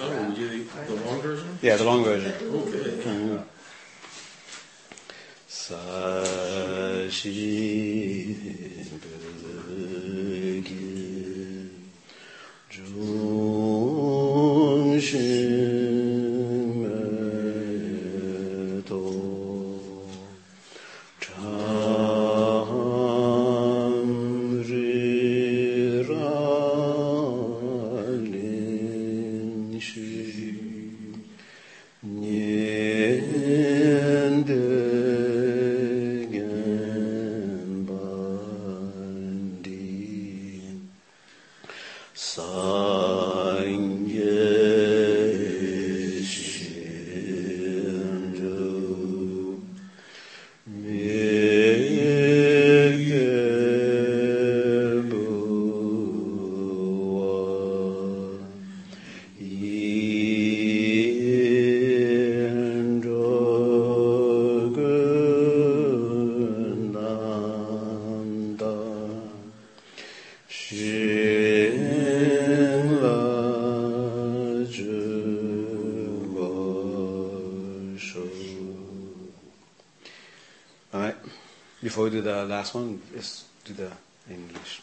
[0.00, 1.58] Oh, you, the long version?
[1.62, 2.32] Yeah, the long version.
[2.50, 3.06] Okay.
[3.06, 3.44] Mhm.
[5.46, 5.78] Sa
[7.08, 7.38] shi
[82.52, 83.90] last one, let's do the
[84.30, 84.82] English.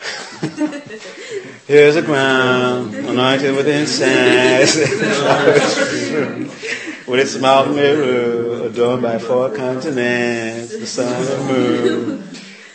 [1.66, 4.74] Here's a ground anointed with incense,
[7.06, 12.22] with its Mount Meru adorned by four continents, the sun and moon.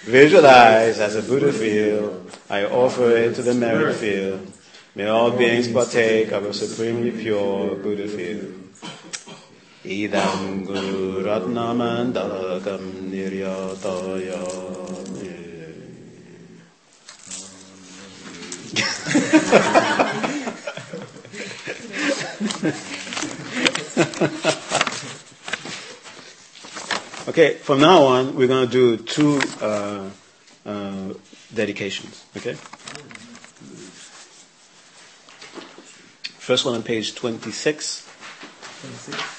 [0.03, 4.53] Visualize as a Buddha field, I offer it to the merit field.
[4.93, 8.53] May all beings partake of a supremely pure Buddha field.
[9.86, 14.43] Idam Guru Ratnamandalakam Niryataya.
[27.29, 30.09] okay, from now on, we're going to do two uh,
[30.66, 31.13] uh,
[31.54, 32.25] dedications.
[32.36, 32.55] Okay?
[36.37, 38.05] First one on page 26.
[38.82, 39.38] 26.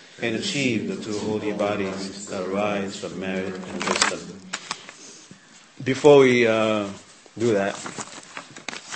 [0.21, 4.39] and achieve the two holy bodies that arise from merit and wisdom.
[5.83, 6.87] Before we uh,
[7.37, 7.75] do that,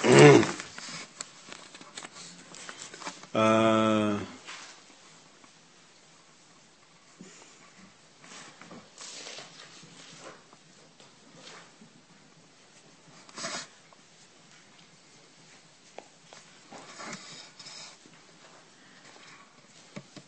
[3.33, 4.19] uh,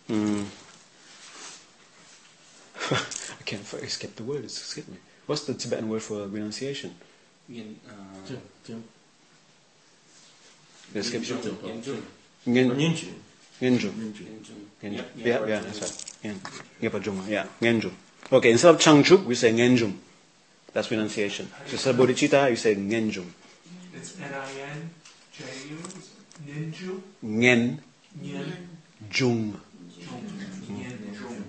[0.07, 0.43] hmm.
[3.47, 4.43] I can't f- escape the word.
[4.43, 4.97] It's escaped me.
[5.25, 6.93] What's the Tibetan word for renunciation?
[7.47, 8.83] Yin, uh, Jim, Jim.
[10.93, 11.35] It escapes you.
[11.37, 12.03] Yinjun.
[12.45, 13.07] Ngenju.
[13.61, 13.91] Ngenju.
[14.83, 16.35] Yeah, Yeah, yeah, yeah, that's right.
[16.35, 16.41] Ngen-
[16.81, 17.91] Ngepajuma, Yeah, Ngenju.
[18.33, 19.93] Okay, instead of Changchuk, we say Ngenjum.
[20.73, 21.47] That's renunciation.
[21.67, 23.27] So instead of bodhicitta, you say Ngenjum.
[23.95, 25.77] It's N-I-N-J-U,
[26.45, 27.79] ninju, Ngen,
[28.21, 28.67] Yin.
[29.09, 29.61] Jung.
[29.97, 30.46] Yin.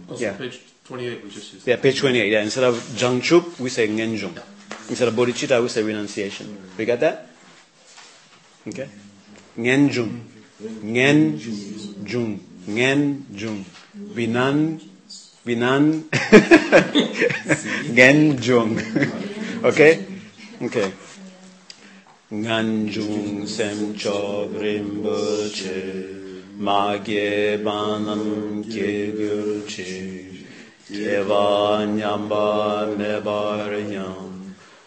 [0.08, 0.32] Also, Yeah.
[0.36, 1.66] page 28, we just used.
[1.66, 2.32] Yeah, page 28.
[2.32, 4.36] Yeah, instead of Jangchup, we say Ngenjung.
[4.88, 6.56] Instead of Bodhicitta, we say renunciation.
[6.78, 7.28] We got that?
[8.66, 8.88] Okay.
[9.58, 10.20] Ngenjung.
[10.82, 12.40] Ngenjung.
[12.66, 13.64] Ngenjung.
[14.16, 14.80] Binan.
[15.44, 16.04] Binan.
[17.92, 18.70] Ngenjung.
[19.64, 20.04] okay?
[20.62, 20.92] Okay.
[22.28, 25.16] Nganjung sem chob rimbo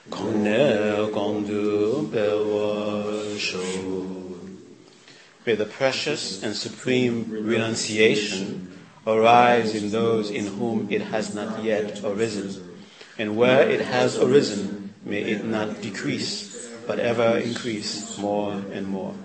[0.09, 3.61] Kone kondu bewa sho.
[5.45, 8.77] May the precious and supreme renunciation
[9.07, 12.77] arise in those in whom it has not yet arisen.
[13.17, 19.15] And where it has arisen, may it not decrease, but ever increase more and more.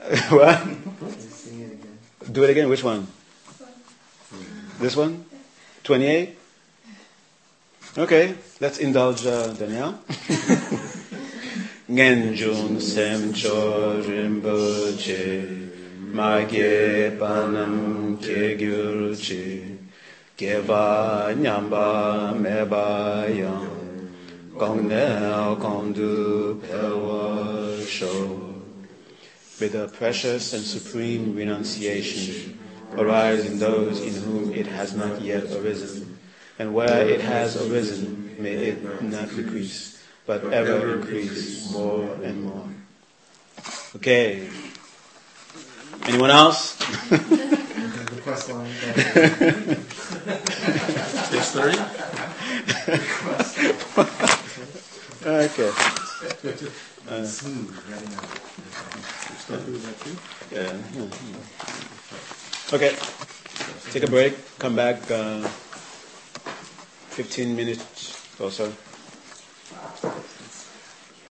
[0.00, 0.66] Can we sing what?
[2.22, 2.32] It.
[2.32, 2.68] Do it again.
[2.68, 3.06] Which one?
[4.80, 5.24] This one?
[5.84, 6.38] 28?
[7.96, 9.98] Okay, let's indulge uh, Danielle.
[12.78, 15.70] Sem cho rinpoche,
[16.12, 19.78] magye panam ke gyur chi,
[20.36, 23.66] geva nyamba meba yang,
[24.54, 27.48] gong ne gong du pewa.
[29.60, 32.58] May the precious and supreme renunciation
[32.96, 36.16] arise in those in whom it has not yet arisen.
[36.60, 42.68] And where it has arisen, may it not decrease, but ever increase more and more.
[43.96, 44.48] Okay.
[46.04, 46.76] Anyone else?
[47.08, 48.72] The quest line.
[51.30, 51.78] Page 30?
[55.26, 55.70] Okay.
[57.10, 57.24] Now.
[59.48, 60.76] Yeah.
[62.72, 62.96] Okay.
[63.90, 64.58] Take a break.
[64.58, 65.10] Come back.
[65.10, 65.40] Uh,
[67.10, 68.72] 15 minutes or so.